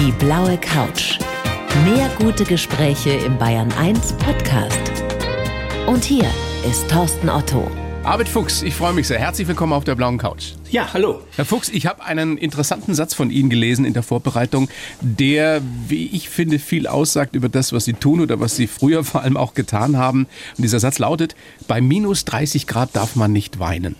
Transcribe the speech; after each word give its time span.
Die 0.00 0.12
blaue 0.12 0.56
Couch. 0.58 1.18
Mehr 1.84 2.08
gute 2.20 2.44
Gespräche 2.44 3.10
im 3.10 3.36
Bayern 3.36 3.72
1 3.72 4.12
Podcast. 4.12 4.78
Und 5.88 6.04
hier 6.04 6.30
ist 6.64 6.88
Thorsten 6.88 7.28
Otto. 7.28 7.68
Arvid 8.04 8.28
Fuchs, 8.28 8.62
ich 8.62 8.74
freue 8.74 8.92
mich 8.92 9.08
sehr. 9.08 9.18
Herzlich 9.18 9.48
willkommen 9.48 9.72
auf 9.72 9.82
der 9.82 9.96
blauen 9.96 10.16
Couch. 10.16 10.52
Ja, 10.70 10.92
hallo. 10.94 11.22
Herr 11.34 11.44
Fuchs, 11.44 11.68
ich 11.68 11.86
habe 11.86 12.04
einen 12.04 12.38
interessanten 12.38 12.94
Satz 12.94 13.12
von 13.12 13.32
Ihnen 13.32 13.50
gelesen 13.50 13.84
in 13.84 13.92
der 13.92 14.04
Vorbereitung, 14.04 14.68
der, 15.00 15.60
wie 15.88 16.06
ich 16.06 16.28
finde, 16.28 16.60
viel 16.60 16.86
aussagt 16.86 17.34
über 17.34 17.48
das, 17.48 17.72
was 17.72 17.84
Sie 17.84 17.94
tun 17.94 18.20
oder 18.20 18.38
was 18.38 18.54
Sie 18.54 18.68
früher 18.68 19.02
vor 19.04 19.22
allem 19.22 19.36
auch 19.36 19.54
getan 19.54 19.96
haben. 19.96 20.28
Und 20.56 20.62
dieser 20.62 20.78
Satz 20.78 21.00
lautet, 21.00 21.34
bei 21.66 21.80
minus 21.80 22.24
30 22.24 22.68
Grad 22.68 22.94
darf 22.94 23.16
man 23.16 23.32
nicht 23.32 23.58
weinen. 23.58 23.96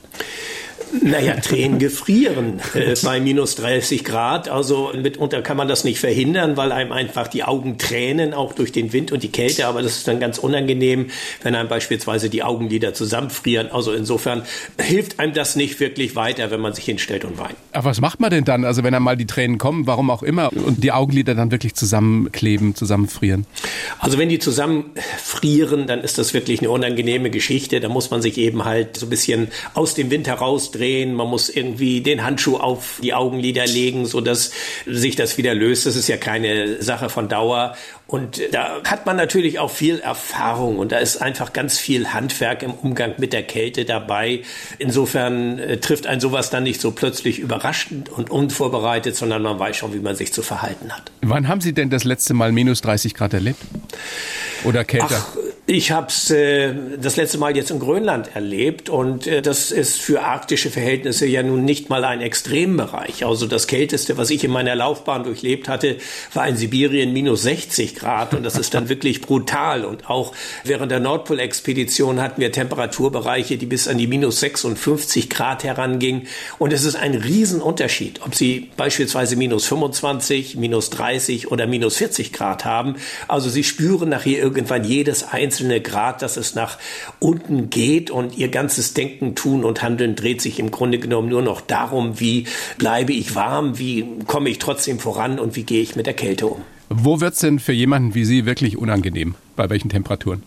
Naja, 1.02 1.36
Tränen 1.36 1.78
gefrieren 1.78 2.60
äh, 2.74 2.94
bei 3.02 3.20
minus 3.20 3.54
30 3.56 4.04
Grad. 4.04 4.48
Also 4.48 4.92
mitunter 4.94 5.42
kann 5.42 5.56
man 5.56 5.68
das 5.68 5.84
nicht 5.84 6.00
verhindern, 6.00 6.56
weil 6.56 6.72
einem 6.72 6.92
einfach 6.92 7.28
die 7.28 7.44
Augen 7.44 7.78
tränen, 7.78 8.34
auch 8.34 8.52
durch 8.52 8.72
den 8.72 8.92
Wind 8.92 9.12
und 9.12 9.22
die 9.22 9.30
Kälte. 9.30 9.66
Aber 9.66 9.82
das 9.82 9.98
ist 9.98 10.08
dann 10.08 10.20
ganz 10.20 10.38
unangenehm, 10.38 11.10
wenn 11.42 11.54
einem 11.54 11.68
beispielsweise 11.68 12.30
die 12.30 12.42
Augenlider 12.42 12.94
zusammenfrieren. 12.94 13.70
Also 13.70 13.92
insofern 13.92 14.42
hilft 14.80 15.20
einem 15.20 15.34
das 15.34 15.56
nicht 15.56 15.80
wirklich 15.80 16.16
weiter, 16.16 16.50
wenn 16.50 16.60
man 16.60 16.74
sich 16.74 16.84
hinstellt 16.84 17.24
und 17.24 17.38
weint. 17.38 17.56
Aber 17.72 17.90
was 17.90 18.00
macht 18.00 18.20
man 18.20 18.30
denn 18.30 18.44
dann? 18.44 18.64
Also 18.64 18.82
wenn 18.82 18.94
einmal 18.94 19.16
die 19.16 19.26
Tränen 19.26 19.58
kommen, 19.58 19.86
warum 19.86 20.10
auch 20.10 20.22
immer, 20.22 20.52
und 20.52 20.82
die 20.82 20.92
Augenlider 20.92 21.34
dann 21.34 21.50
wirklich 21.50 21.74
zusammenkleben, 21.74 22.74
zusammenfrieren? 22.74 23.46
Also 23.98 24.18
wenn 24.18 24.28
die 24.28 24.38
zusammenfrieren, 24.38 25.86
dann 25.86 26.00
ist 26.00 26.18
das 26.18 26.34
wirklich 26.34 26.60
eine 26.60 26.70
unangenehme 26.70 27.30
Geschichte. 27.30 27.80
Da 27.80 27.88
muss 27.88 28.10
man 28.10 28.22
sich 28.22 28.38
eben 28.38 28.64
halt 28.64 28.96
so 28.96 29.06
ein 29.06 29.10
bisschen 29.10 29.48
aus 29.74 29.94
dem 29.94 30.10
Wind 30.10 30.26
heraus 30.26 30.70
drehen, 30.78 31.14
man 31.14 31.28
muss 31.28 31.48
irgendwie 31.48 32.00
den 32.00 32.24
Handschuh 32.24 32.56
auf 32.56 32.98
die 33.02 33.14
Augenlider 33.14 33.66
legen, 33.66 34.06
so 34.06 34.20
dass 34.20 34.52
sich 34.86 35.16
das 35.16 35.36
wieder 35.38 35.54
löst. 35.54 35.86
Das 35.86 35.96
ist 35.96 36.08
ja 36.08 36.16
keine 36.16 36.82
Sache 36.82 37.08
von 37.08 37.28
Dauer. 37.28 37.76
Und 38.06 38.40
da 38.52 38.80
hat 38.84 39.04
man 39.04 39.16
natürlich 39.16 39.58
auch 39.58 39.70
viel 39.70 39.98
Erfahrung 39.98 40.78
und 40.78 40.92
da 40.92 40.98
ist 40.98 41.20
einfach 41.20 41.52
ganz 41.52 41.78
viel 41.78 42.14
Handwerk 42.14 42.62
im 42.62 42.72
Umgang 42.72 43.14
mit 43.18 43.34
der 43.34 43.42
Kälte 43.42 43.84
dabei. 43.84 44.42
Insofern 44.78 45.58
äh, 45.58 45.76
trifft 45.76 46.06
ein 46.06 46.18
sowas 46.18 46.48
dann 46.48 46.62
nicht 46.62 46.80
so 46.80 46.92
plötzlich 46.92 47.38
überraschend 47.38 48.08
und 48.08 48.30
unvorbereitet, 48.30 49.14
sondern 49.14 49.42
man 49.42 49.58
weiß 49.58 49.76
schon, 49.76 49.92
wie 49.92 49.98
man 49.98 50.16
sich 50.16 50.32
zu 50.32 50.42
verhalten 50.42 50.90
hat. 50.90 51.12
Wann 51.20 51.48
haben 51.48 51.60
Sie 51.60 51.74
denn 51.74 51.90
das 51.90 52.04
letzte 52.04 52.32
Mal 52.32 52.50
minus 52.50 52.80
30 52.80 53.12
Grad 53.12 53.34
erlebt? 53.34 53.60
Oder 54.64 54.84
kälter? 54.84 55.26
Ach, 55.28 55.36
ich 55.70 55.90
habe 55.90 56.06
es 56.06 56.30
äh, 56.30 56.72
das 56.98 57.16
letzte 57.16 57.36
Mal 57.36 57.54
jetzt 57.54 57.70
in 57.70 57.78
Grönland 57.78 58.34
erlebt 58.34 58.88
und 58.88 59.26
äh, 59.26 59.42
das 59.42 59.70
ist 59.70 60.00
für 60.00 60.22
arktische 60.22 60.70
Verhältnisse 60.70 61.26
ja 61.26 61.42
nun 61.42 61.66
nicht 61.66 61.90
mal 61.90 62.06
ein 62.06 62.22
Extrembereich. 62.22 63.26
Also 63.26 63.46
das 63.46 63.66
Kälteste, 63.66 64.16
was 64.16 64.30
ich 64.30 64.44
in 64.44 64.50
meiner 64.50 64.74
Laufbahn 64.74 65.24
durchlebt 65.24 65.68
hatte, 65.68 65.98
war 66.32 66.48
in 66.48 66.56
Sibirien 66.56 67.12
minus 67.12 67.42
60 67.42 67.96
Grad 67.96 68.32
und 68.32 68.44
das 68.44 68.56
ist 68.56 68.72
dann 68.72 68.88
wirklich 68.88 69.20
brutal. 69.20 69.84
Und 69.84 70.08
auch 70.08 70.32
während 70.64 70.90
der 70.90 71.00
Nordpolexpedition 71.00 72.22
hatten 72.22 72.40
wir 72.40 72.50
Temperaturbereiche, 72.50 73.58
die 73.58 73.66
bis 73.66 73.88
an 73.88 73.98
die 73.98 74.06
minus 74.06 74.40
56 74.40 75.28
Grad 75.28 75.64
herangingen. 75.64 76.28
Und 76.58 76.72
es 76.72 76.86
ist 76.86 76.96
ein 76.96 77.14
Riesenunterschied, 77.14 78.22
ob 78.24 78.34
Sie 78.34 78.70
beispielsweise 78.78 79.36
minus 79.36 79.66
25, 79.66 80.56
minus 80.56 80.88
30 80.88 81.52
oder 81.52 81.66
minus 81.66 81.98
40 81.98 82.32
Grad 82.32 82.64
haben. 82.64 82.96
Also 83.28 83.50
Sie 83.50 83.64
spüren 83.64 84.08
nachher 84.08 84.38
irgendwann 84.38 84.84
jedes 84.84 85.24
einzelne 85.24 85.57
einzelne 85.58 85.80
Grad, 85.80 86.22
dass 86.22 86.36
es 86.36 86.54
nach 86.54 86.78
unten 87.18 87.68
geht 87.68 88.10
und 88.10 88.36
ihr 88.38 88.48
ganzes 88.48 88.94
Denken, 88.94 89.34
Tun 89.34 89.64
und 89.64 89.82
Handeln 89.82 90.14
dreht 90.14 90.40
sich 90.40 90.60
im 90.60 90.70
Grunde 90.70 90.98
genommen 90.98 91.28
nur 91.28 91.42
noch 91.42 91.60
darum, 91.60 92.20
wie 92.20 92.46
bleibe 92.78 93.12
ich 93.12 93.34
warm, 93.34 93.78
wie 93.78 94.06
komme 94.26 94.50
ich 94.50 94.58
trotzdem 94.58 95.00
voran 95.00 95.40
und 95.40 95.56
wie 95.56 95.64
gehe 95.64 95.82
ich 95.82 95.96
mit 95.96 96.06
der 96.06 96.14
Kälte 96.14 96.46
um. 96.46 96.62
Wo 96.88 97.20
wird 97.20 97.34
es 97.34 97.40
denn 97.40 97.58
für 97.58 97.72
jemanden 97.72 98.14
wie 98.14 98.24
Sie 98.24 98.46
wirklich 98.46 98.78
unangenehm? 98.78 99.34
Bei 99.56 99.68
welchen 99.68 99.90
Temperaturen? 99.90 100.42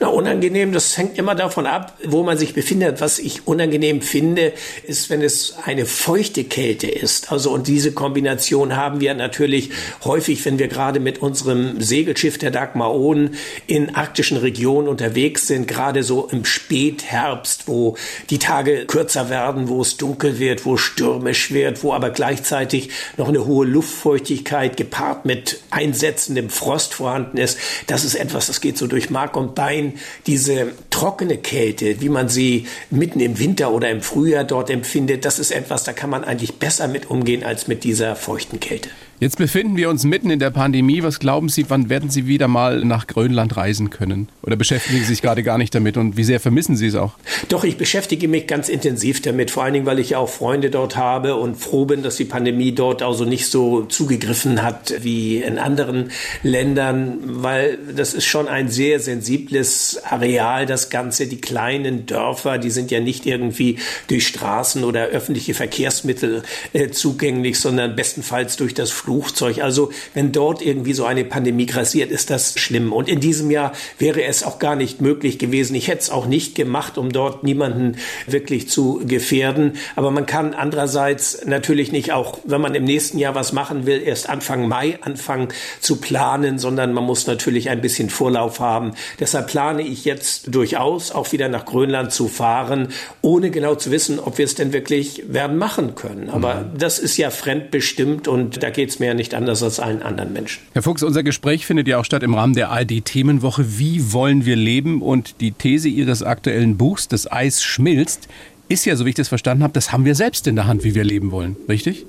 Na, 0.00 0.08
unangenehm, 0.08 0.72
das 0.72 0.96
hängt 0.98 1.16
immer 1.16 1.34
davon 1.34 1.66
ab, 1.66 1.96
wo 2.04 2.22
man 2.24 2.36
sich 2.36 2.54
befindet. 2.54 3.00
Was 3.00 3.18
ich 3.18 3.46
unangenehm 3.46 4.02
finde, 4.02 4.52
ist, 4.84 5.10
wenn 5.10 5.22
es 5.22 5.54
eine 5.64 5.86
feuchte 5.86 6.44
Kälte 6.44 6.88
ist. 6.88 7.30
Also, 7.30 7.52
und 7.52 7.68
diese 7.68 7.92
Kombination 7.92 8.76
haben 8.76 9.00
wir 9.00 9.14
natürlich 9.14 9.70
häufig, 10.04 10.44
wenn 10.44 10.58
wir 10.58 10.68
gerade 10.68 10.98
mit 10.98 11.18
unserem 11.18 11.80
Segelschiff 11.80 12.38
der 12.38 12.50
Dagmar 12.50 12.94
Ohn 12.94 13.36
in 13.66 13.94
arktischen 13.94 14.38
Regionen 14.38 14.88
unterwegs 14.88 15.46
sind, 15.46 15.68
gerade 15.68 16.02
so 16.02 16.28
im 16.30 16.44
Spätherbst, 16.44 17.68
wo 17.68 17.96
die 18.30 18.38
Tage 18.38 18.86
kürzer 18.86 19.30
werden, 19.30 19.68
wo 19.68 19.80
es 19.82 19.96
dunkel 19.96 20.38
wird, 20.38 20.66
wo 20.66 20.76
stürmisch 20.76 21.52
wird, 21.52 21.82
wo 21.84 21.92
aber 21.92 22.10
gleichzeitig 22.10 22.90
noch 23.16 23.28
eine 23.28 23.46
hohe 23.46 23.66
Luftfeuchtigkeit 23.66 24.76
gepaart 24.76 25.24
mit 25.24 25.60
einsetzendem 25.70 26.50
Frost 26.50 26.94
vorhanden 26.94 27.36
ist. 27.36 27.58
Das 27.86 28.04
ist 28.04 28.14
etwas, 28.14 28.48
das 28.48 28.60
geht 28.60 28.76
so 28.76 28.86
durch 28.86 29.10
Mark 29.10 29.36
und 29.36 29.43
und 29.44 29.54
Bein 29.54 29.94
diese 30.26 30.72
trockene 30.90 31.38
Kälte, 31.38 32.00
wie 32.00 32.08
man 32.08 32.28
sie 32.28 32.66
mitten 32.90 33.20
im 33.20 33.38
Winter 33.38 33.70
oder 33.72 33.90
im 33.90 34.00
Frühjahr 34.00 34.44
dort 34.44 34.70
empfindet, 34.70 35.24
das 35.24 35.38
ist 35.38 35.50
etwas, 35.50 35.84
da 35.84 35.92
kann 35.92 36.10
man 36.10 36.24
eigentlich 36.24 36.58
besser 36.58 36.88
mit 36.88 37.10
umgehen 37.10 37.44
als 37.44 37.68
mit 37.68 37.84
dieser 37.84 38.16
feuchten 38.16 38.60
Kälte. 38.60 38.90
Jetzt 39.24 39.38
befinden 39.38 39.78
wir 39.78 39.88
uns 39.88 40.04
mitten 40.04 40.28
in 40.28 40.38
der 40.38 40.50
Pandemie. 40.50 41.02
Was 41.02 41.18
glauben 41.18 41.48
Sie, 41.48 41.64
wann 41.70 41.88
werden 41.88 42.10
Sie 42.10 42.26
wieder 42.26 42.46
mal 42.46 42.84
nach 42.84 43.06
Grönland 43.06 43.56
reisen 43.56 43.88
können? 43.88 44.28
Oder 44.42 44.54
beschäftigen 44.54 44.98
Sie 44.98 45.06
sich 45.06 45.22
gerade 45.22 45.42
gar 45.42 45.56
nicht 45.56 45.74
damit? 45.74 45.96
Und 45.96 46.18
wie 46.18 46.24
sehr 46.24 46.40
vermissen 46.40 46.76
Sie 46.76 46.88
es 46.88 46.94
auch? 46.94 47.14
Doch, 47.48 47.64
ich 47.64 47.78
beschäftige 47.78 48.28
mich 48.28 48.46
ganz 48.46 48.68
intensiv 48.68 49.22
damit. 49.22 49.50
Vor 49.50 49.62
allen 49.62 49.72
Dingen, 49.72 49.86
weil 49.86 49.98
ich 49.98 50.10
ja 50.10 50.18
auch 50.18 50.28
Freunde 50.28 50.68
dort 50.68 50.98
habe 50.98 51.36
und 51.36 51.54
froh 51.54 51.86
bin, 51.86 52.02
dass 52.02 52.16
die 52.16 52.26
Pandemie 52.26 52.72
dort 52.72 53.00
also 53.00 53.24
nicht 53.24 53.46
so 53.46 53.84
zugegriffen 53.84 54.62
hat 54.62 54.92
wie 55.00 55.38
in 55.38 55.58
anderen 55.58 56.10
Ländern, 56.42 57.16
weil 57.24 57.78
das 57.96 58.12
ist 58.12 58.26
schon 58.26 58.46
ein 58.46 58.68
sehr 58.68 59.00
sensibles 59.00 60.02
Areal, 60.04 60.66
das 60.66 60.90
Ganze. 60.90 61.28
Die 61.28 61.40
kleinen 61.40 62.04
Dörfer, 62.04 62.58
die 62.58 62.70
sind 62.70 62.90
ja 62.90 63.00
nicht 63.00 63.24
irgendwie 63.24 63.78
durch 64.06 64.26
Straßen 64.26 64.84
oder 64.84 65.06
öffentliche 65.06 65.54
Verkehrsmittel 65.54 66.42
äh, 66.74 66.90
zugänglich, 66.90 67.58
sondern 67.58 67.96
bestenfalls 67.96 68.58
durch 68.58 68.74
das 68.74 68.90
Flugzeug. 69.14 69.62
Also 69.62 69.90
wenn 70.12 70.32
dort 70.32 70.60
irgendwie 70.60 70.92
so 70.92 71.04
eine 71.04 71.24
Pandemie 71.24 71.66
grassiert, 71.66 72.10
ist 72.10 72.30
das 72.30 72.58
schlimm. 72.58 72.92
Und 72.92 73.08
in 73.08 73.20
diesem 73.20 73.50
Jahr 73.50 73.72
wäre 73.98 74.24
es 74.24 74.42
auch 74.42 74.58
gar 74.58 74.76
nicht 74.76 75.00
möglich 75.00 75.38
gewesen. 75.38 75.74
Ich 75.74 75.88
hätte 75.88 76.00
es 76.00 76.10
auch 76.10 76.26
nicht 76.26 76.54
gemacht, 76.54 76.98
um 76.98 77.12
dort 77.12 77.44
niemanden 77.44 77.96
wirklich 78.26 78.68
zu 78.68 79.00
gefährden. 79.06 79.74
Aber 79.96 80.10
man 80.10 80.26
kann 80.26 80.54
andererseits 80.54 81.46
natürlich 81.46 81.92
nicht 81.92 82.12
auch, 82.12 82.38
wenn 82.44 82.60
man 82.60 82.74
im 82.74 82.84
nächsten 82.84 83.18
Jahr 83.18 83.34
was 83.34 83.52
machen 83.52 83.86
will, 83.86 84.02
erst 84.04 84.28
Anfang 84.28 84.68
Mai 84.68 84.98
anfangen 85.00 85.48
zu 85.80 85.96
planen, 85.96 86.58
sondern 86.58 86.92
man 86.92 87.04
muss 87.04 87.26
natürlich 87.26 87.70
ein 87.70 87.80
bisschen 87.80 88.10
Vorlauf 88.10 88.60
haben. 88.60 88.92
Deshalb 89.20 89.48
plane 89.48 89.82
ich 89.82 90.04
jetzt 90.04 90.54
durchaus 90.54 91.12
auch 91.12 91.32
wieder 91.32 91.48
nach 91.48 91.64
Grönland 91.64 92.12
zu 92.12 92.28
fahren, 92.28 92.88
ohne 93.22 93.50
genau 93.50 93.74
zu 93.74 93.90
wissen, 93.90 94.18
ob 94.18 94.38
wir 94.38 94.44
es 94.44 94.54
denn 94.54 94.72
wirklich 94.72 95.24
werden 95.28 95.56
machen 95.56 95.94
können. 95.94 96.30
Aber 96.30 96.54
mhm. 96.54 96.78
das 96.78 96.98
ist 96.98 97.16
ja 97.16 97.30
fremdbestimmt 97.30 98.28
und 98.28 98.62
da 98.62 98.70
geht 98.70 98.93
es 98.94 99.00
mir 99.00 99.06
ja 99.06 99.14
nicht 99.14 99.34
anders 99.34 99.62
als 99.62 99.80
allen 99.80 100.02
anderen 100.02 100.32
Menschen. 100.32 100.62
Herr 100.72 100.82
Fuchs, 100.82 101.02
unser 101.02 101.22
Gespräch 101.22 101.66
findet 101.66 101.88
ja 101.88 101.98
auch 101.98 102.04
statt 102.04 102.22
im 102.22 102.34
Rahmen 102.34 102.54
der 102.54 102.70
ARD-Themenwoche. 102.70 103.78
Wie 103.78 104.12
wollen 104.12 104.44
wir 104.46 104.56
leben? 104.56 105.02
Und 105.02 105.40
die 105.40 105.52
These 105.52 105.88
Ihres 105.88 106.22
aktuellen 106.22 106.76
Buchs, 106.76 107.08
das 107.08 107.30
Eis 107.30 107.62
schmilzt, 107.62 108.28
ist 108.68 108.86
ja, 108.86 108.96
so 108.96 109.04
wie 109.04 109.10
ich 109.10 109.14
das 109.14 109.28
verstanden 109.28 109.62
habe, 109.62 109.74
das 109.74 109.92
haben 109.92 110.04
wir 110.04 110.14
selbst 110.14 110.46
in 110.46 110.56
der 110.56 110.66
Hand, 110.66 110.84
wie 110.84 110.94
wir 110.94 111.04
leben 111.04 111.30
wollen. 111.30 111.56
Richtig? 111.68 112.06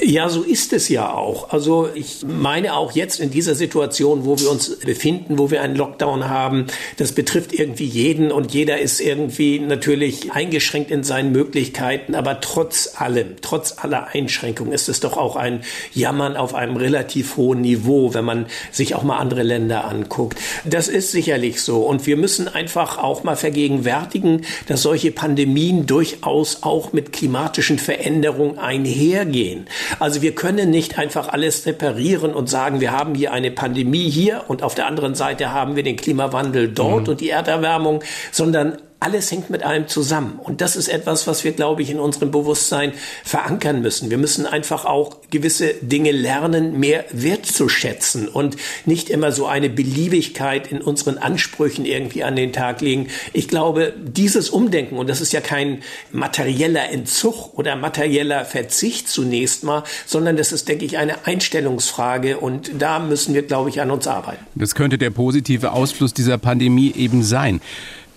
Ja, 0.00 0.28
so 0.28 0.42
ist 0.42 0.72
es 0.72 0.88
ja 0.88 1.12
auch. 1.12 1.50
Also 1.50 1.88
ich 1.94 2.24
meine 2.26 2.74
auch 2.74 2.92
jetzt 2.92 3.20
in 3.20 3.30
dieser 3.30 3.54
Situation, 3.54 4.24
wo 4.24 4.38
wir 4.38 4.50
uns 4.50 4.76
befinden, 4.80 5.38
wo 5.38 5.50
wir 5.50 5.62
einen 5.62 5.76
Lockdown 5.76 6.28
haben, 6.28 6.66
das 6.96 7.12
betrifft 7.12 7.52
irgendwie 7.52 7.84
jeden 7.84 8.32
und 8.32 8.52
jeder 8.52 8.80
ist 8.80 9.00
irgendwie 9.00 9.58
natürlich 9.58 10.32
eingeschränkt 10.32 10.90
in 10.90 11.04
seinen 11.04 11.32
Möglichkeiten, 11.32 12.14
aber 12.14 12.40
trotz 12.40 12.94
allem, 12.96 13.36
trotz 13.42 13.78
aller 13.78 14.08
Einschränkungen 14.08 14.72
ist 14.72 14.88
es 14.88 15.00
doch 15.00 15.16
auch 15.16 15.36
ein 15.36 15.62
Jammern 15.94 16.36
auf 16.36 16.54
einem 16.54 16.76
relativ 16.76 17.36
hohen 17.36 17.60
Niveau, 17.60 18.14
wenn 18.14 18.24
man 18.24 18.46
sich 18.70 18.94
auch 18.94 19.02
mal 19.02 19.18
andere 19.18 19.42
Länder 19.42 19.84
anguckt. 19.84 20.38
Das 20.64 20.88
ist 20.88 21.12
sicherlich 21.12 21.62
so 21.62 21.82
und 21.82 22.06
wir 22.06 22.16
müssen 22.16 22.48
einfach 22.48 22.98
auch 22.98 23.24
mal 23.24 23.36
vergegenwärtigen, 23.36 24.44
dass 24.66 24.82
solche 24.82 25.12
Pandemien 25.12 25.86
durchaus 25.86 26.62
auch 26.62 26.92
mit 26.92 27.12
klimatischen 27.12 27.78
Veränderungen 27.78 28.58
einhergehen 28.58 29.31
gehen. 29.32 29.66
Also 29.98 30.22
wir 30.22 30.34
können 30.34 30.70
nicht 30.70 30.98
einfach 30.98 31.28
alles 31.28 31.66
reparieren 31.66 32.34
und 32.34 32.48
sagen, 32.48 32.80
wir 32.80 32.92
haben 32.92 33.14
hier 33.14 33.32
eine 33.32 33.50
Pandemie 33.50 34.10
hier 34.10 34.44
und 34.48 34.62
auf 34.62 34.74
der 34.74 34.86
anderen 34.86 35.14
Seite 35.14 35.52
haben 35.52 35.76
wir 35.76 35.82
den 35.82 35.96
Klimawandel 35.96 36.68
dort 36.68 37.04
mhm. 37.04 37.08
und 37.10 37.20
die 37.20 37.30
Erderwärmung, 37.30 38.02
sondern 38.30 38.78
alles 39.02 39.30
hängt 39.30 39.50
mit 39.50 39.62
allem 39.62 39.88
zusammen. 39.88 40.38
Und 40.42 40.60
das 40.60 40.76
ist 40.76 40.88
etwas, 40.88 41.26
was 41.26 41.42
wir, 41.44 41.52
glaube 41.52 41.82
ich, 41.82 41.90
in 41.90 41.98
unserem 41.98 42.30
Bewusstsein 42.30 42.92
verankern 43.24 43.82
müssen. 43.82 44.10
Wir 44.10 44.18
müssen 44.18 44.46
einfach 44.46 44.84
auch 44.84 45.16
gewisse 45.30 45.74
Dinge 45.82 46.12
lernen, 46.12 46.78
mehr 46.78 47.04
wertzuschätzen 47.10 48.28
und 48.28 48.56
nicht 48.86 49.10
immer 49.10 49.32
so 49.32 49.46
eine 49.46 49.68
Beliebigkeit 49.68 50.70
in 50.70 50.80
unseren 50.80 51.18
Ansprüchen 51.18 51.84
irgendwie 51.84 52.22
an 52.22 52.36
den 52.36 52.52
Tag 52.52 52.80
legen. 52.80 53.08
Ich 53.32 53.48
glaube, 53.48 53.92
dieses 53.96 54.50
Umdenken, 54.50 54.96
und 54.96 55.10
das 55.10 55.20
ist 55.20 55.32
ja 55.32 55.40
kein 55.40 55.82
materieller 56.12 56.88
Entzug 56.90 57.58
oder 57.58 57.74
materieller 57.76 58.44
Verzicht 58.44 59.08
zunächst 59.08 59.64
mal, 59.64 59.82
sondern 60.06 60.36
das 60.36 60.52
ist, 60.52 60.68
denke 60.68 60.84
ich, 60.84 60.98
eine 60.98 61.26
Einstellungsfrage 61.26 62.38
und 62.38 62.70
da 62.78 63.00
müssen 63.00 63.34
wir, 63.34 63.42
glaube 63.42 63.70
ich, 63.70 63.80
an 63.80 63.90
uns 63.90 64.06
arbeiten. 64.06 64.46
Das 64.54 64.74
könnte 64.74 64.96
der 64.96 65.10
positive 65.10 65.72
Ausfluss 65.72 66.14
dieser 66.14 66.38
Pandemie 66.38 66.92
eben 66.96 67.22
sein. 67.24 67.60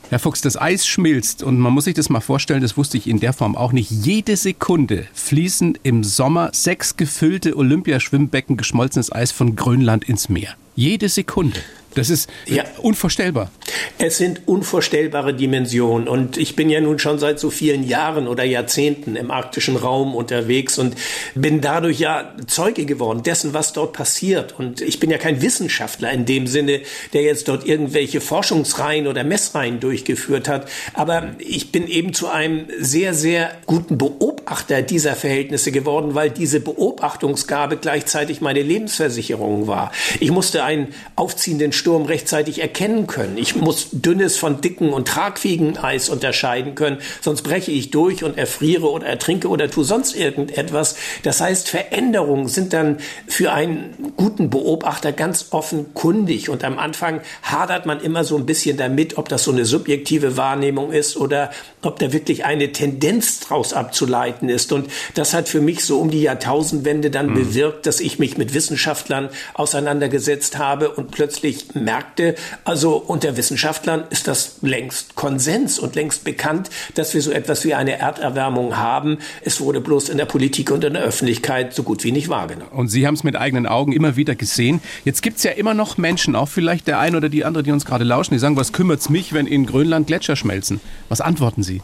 Herr 0.10 0.20
Fuchs, 0.20 0.42
das 0.42 0.60
Eis 0.60 0.86
schmilzt 0.86 1.42
und 1.42 1.60
man 1.60 1.74
muss 1.74 1.86
sich 1.86 1.96
das 1.96 2.10
mal 2.10 2.22
vorstellen, 2.22 2.62
das 2.62 2.78
wusste 2.78 2.98
ich 2.98 3.08
in 3.08 3.20
der 3.20 3.34
Form 3.34 3.56
auch 3.56 3.72
nicht. 3.72 3.90
Jede 3.90 4.38
Sekunde 4.38 5.08
fließen 5.14 5.80
im 5.82 6.04
Sommer 6.04 6.52
sechs 6.54 6.96
gefüllte 6.96 7.58
Olympiaschwimmbecken 7.58 8.56
geschmolzenes 8.56 9.12
Eis 9.12 9.32
von 9.32 9.56
Grönland 9.56 10.08
ins 10.08 10.30
Meer. 10.30 10.56
Jede 10.76 11.10
Sekunde. 11.10 11.60
Das 11.96 12.10
ist 12.10 12.30
ja. 12.46 12.64
unvorstellbar. 12.82 13.52
Es 13.98 14.18
sind 14.18 14.42
unvorstellbare 14.46 15.34
Dimensionen. 15.34 16.08
Und 16.08 16.38
ich 16.38 16.56
bin 16.56 16.70
ja 16.70 16.82
nun 16.82 17.00
schon 17.00 17.20
seit 17.20 17.40
so 17.40 17.50
vielen 17.50 17.88
Jahren 17.88 18.28
oder 18.28 18.44
Jahrzehnten 18.44 19.16
im 19.16 19.32
arktischen 19.32 19.78
Raum 19.78 20.14
unterwegs 20.14 20.78
und 20.78 20.96
bin 21.34 21.62
dadurch 21.62 22.00
ja 22.00 22.34
Zeuge 22.48 22.86
geworden 22.86 23.24
dessen, 23.24 23.54
was 23.54 23.74
dort 23.74 23.94
passiert. 23.94 24.60
Und 24.60 24.82
ich 24.82 25.00
bin 25.00 25.10
ja 25.10 25.18
kein 25.18 25.42
Wissenschaftler 25.42 26.12
in 26.12 26.26
dem 26.26 26.48
Sinne, 26.48 26.82
der 27.14 27.24
jetzt 27.24 27.48
dort 27.48 27.66
irgendwelche 27.66 28.20
Forschungsreihen 28.20 29.08
oder 29.08 29.24
Messreihen 29.24 29.80
durchgeführt 29.80 30.50
hat. 30.50 30.68
Aber 30.94 31.30
ich 31.40 31.72
bin 31.72 31.88
eben 31.88 32.14
zu 32.14 32.28
einem 32.28 32.68
sehr, 32.80 33.14
sehr 33.14 33.52
guten 33.66 33.98
Beobachter 33.98 34.82
dieser 34.82 35.16
Verhältnisse 35.16 35.72
geworden, 35.72 36.14
weil 36.14 36.30
diese 36.30 36.60
Beobachtungsgabe 36.60 37.78
gleichzeitig 37.78 38.42
meine 38.42 38.62
Lebensversicherung 38.62 39.68
war. 39.68 39.92
Ich 40.20 40.32
musste 40.32 40.64
einen 40.66 40.94
aufziehenden 41.16 41.72
Sturm 41.86 42.06
rechtzeitig 42.06 42.64
erkennen 42.64 43.06
können. 43.06 43.38
Ich 43.38 43.56
muss 43.56 43.90
dünnes 43.92 44.38
von 44.38 44.60
dicken 44.60 44.92
und 44.92 45.08
tragfähigen 45.08 45.78
Eis 45.78 46.10
unterscheiden 46.10 46.74
können, 46.74 46.98
sonst 47.22 47.44
breche 47.44 47.72
ich 47.72 47.92
durch 47.92 48.24
und 48.24 48.40
erfriere 48.40 48.90
oder 48.90 49.06
ertrinke 49.06 49.50
oder 49.50 49.70
tue 49.70 49.84
sonst 49.84 50.16
irgendetwas. 50.16 50.96
Das 51.22 51.42
heißt, 51.42 51.70
Veränderungen 51.70 52.48
sind 52.48 52.74
dann 52.74 52.98
für 53.28 53.52
einen 53.52 54.14
guten 54.18 54.50
Beobachter 54.50 55.12
ganz 55.12 55.50
offenkundig 55.52 56.50
und 56.50 56.64
am 56.64 56.80
Anfang 56.80 57.22
hadert 57.44 57.86
man 57.86 58.02
immer 58.02 58.24
so 58.24 58.36
ein 58.36 58.48
bisschen 58.48 58.78
damit, 58.78 59.20
ob 59.20 59.30
das 59.30 59.44
so 59.44 59.52
eine 59.52 59.66
subjektive 59.66 60.38
Wahrnehmung 60.38 60.92
ist 60.92 61.16
oder 61.16 61.52
ob 61.84 62.00
da 62.00 62.12
wirklich 62.12 62.46
eine 62.46 62.72
Tendenz 62.72 63.42
draus 63.42 63.74
abzuleiten 63.74 64.50
ist. 64.50 64.72
Und 64.72 64.90
das 65.14 65.36
hat 65.36 65.48
für 65.48 65.62
mich 65.62 65.86
so 65.86 66.00
um 66.00 66.10
die 66.10 66.24
Jahrtausendwende 66.24 67.12
dann 67.12 67.28
mhm. 67.28 67.36
bewirkt, 67.36 67.86
dass 67.86 68.00
ich 68.00 68.18
mich 68.18 68.40
mit 68.40 68.56
Wissenschaftlern 68.56 69.30
auseinandergesetzt 69.54 70.58
habe 70.58 70.90
und 70.90 71.12
plötzlich 71.12 71.75
Märkte. 71.76 72.36
Also 72.64 72.96
unter 72.96 73.38
Wissenschaftlern 73.38 74.06
ist 74.10 74.28
das 74.28 74.58
längst 74.62 75.16
Konsens 75.16 75.80
und 75.80 75.96
längst 75.96 76.24
bekannt, 76.24 76.70
dass 76.96 77.14
wir 77.14 77.22
so 77.22 77.32
etwas 77.32 77.64
wie 77.66 77.74
eine 77.74 78.00
Erderwärmung 78.00 78.78
haben. 78.78 79.20
Es 79.44 79.60
wurde 79.60 79.82
bloß 79.82 80.10
in 80.10 80.18
der 80.18 80.26
Politik 80.26 80.72
und 80.72 80.84
in 80.84 80.94
der 80.94 81.04
Öffentlichkeit 81.04 81.74
so 81.74 81.84
gut 81.84 82.04
wie 82.04 82.12
nicht 82.12 82.30
wahrgenommen. 82.30 82.72
Und 82.72 82.88
Sie 82.88 83.06
haben 83.06 83.16
es 83.16 83.24
mit 83.24 83.36
eigenen 83.36 83.68
Augen 83.68 83.92
immer 83.92 84.16
wieder 84.16 84.36
gesehen. 84.36 84.82
Jetzt 85.04 85.22
gibt 85.22 85.38
es 85.38 85.44
ja 85.44 85.52
immer 85.52 85.74
noch 85.74 85.98
Menschen, 85.98 86.36
auch 86.36 86.50
vielleicht 86.50 86.88
der 86.88 87.00
eine 87.00 87.18
oder 87.18 87.30
die 87.30 87.46
andere, 87.46 87.64
die 87.64 87.72
uns 87.72 87.86
gerade 87.86 88.04
lauschen, 88.04 88.34
die 88.34 88.40
sagen, 88.40 88.58
was 88.58 88.74
kümmert 88.74 89.02
es 89.02 89.10
mich, 89.10 89.34
wenn 89.34 89.48
in 89.48 89.66
Grönland 89.66 90.08
Gletscher 90.08 90.36
schmelzen? 90.36 90.80
Was 91.10 91.22
antworten 91.22 91.64
Sie? 91.64 91.82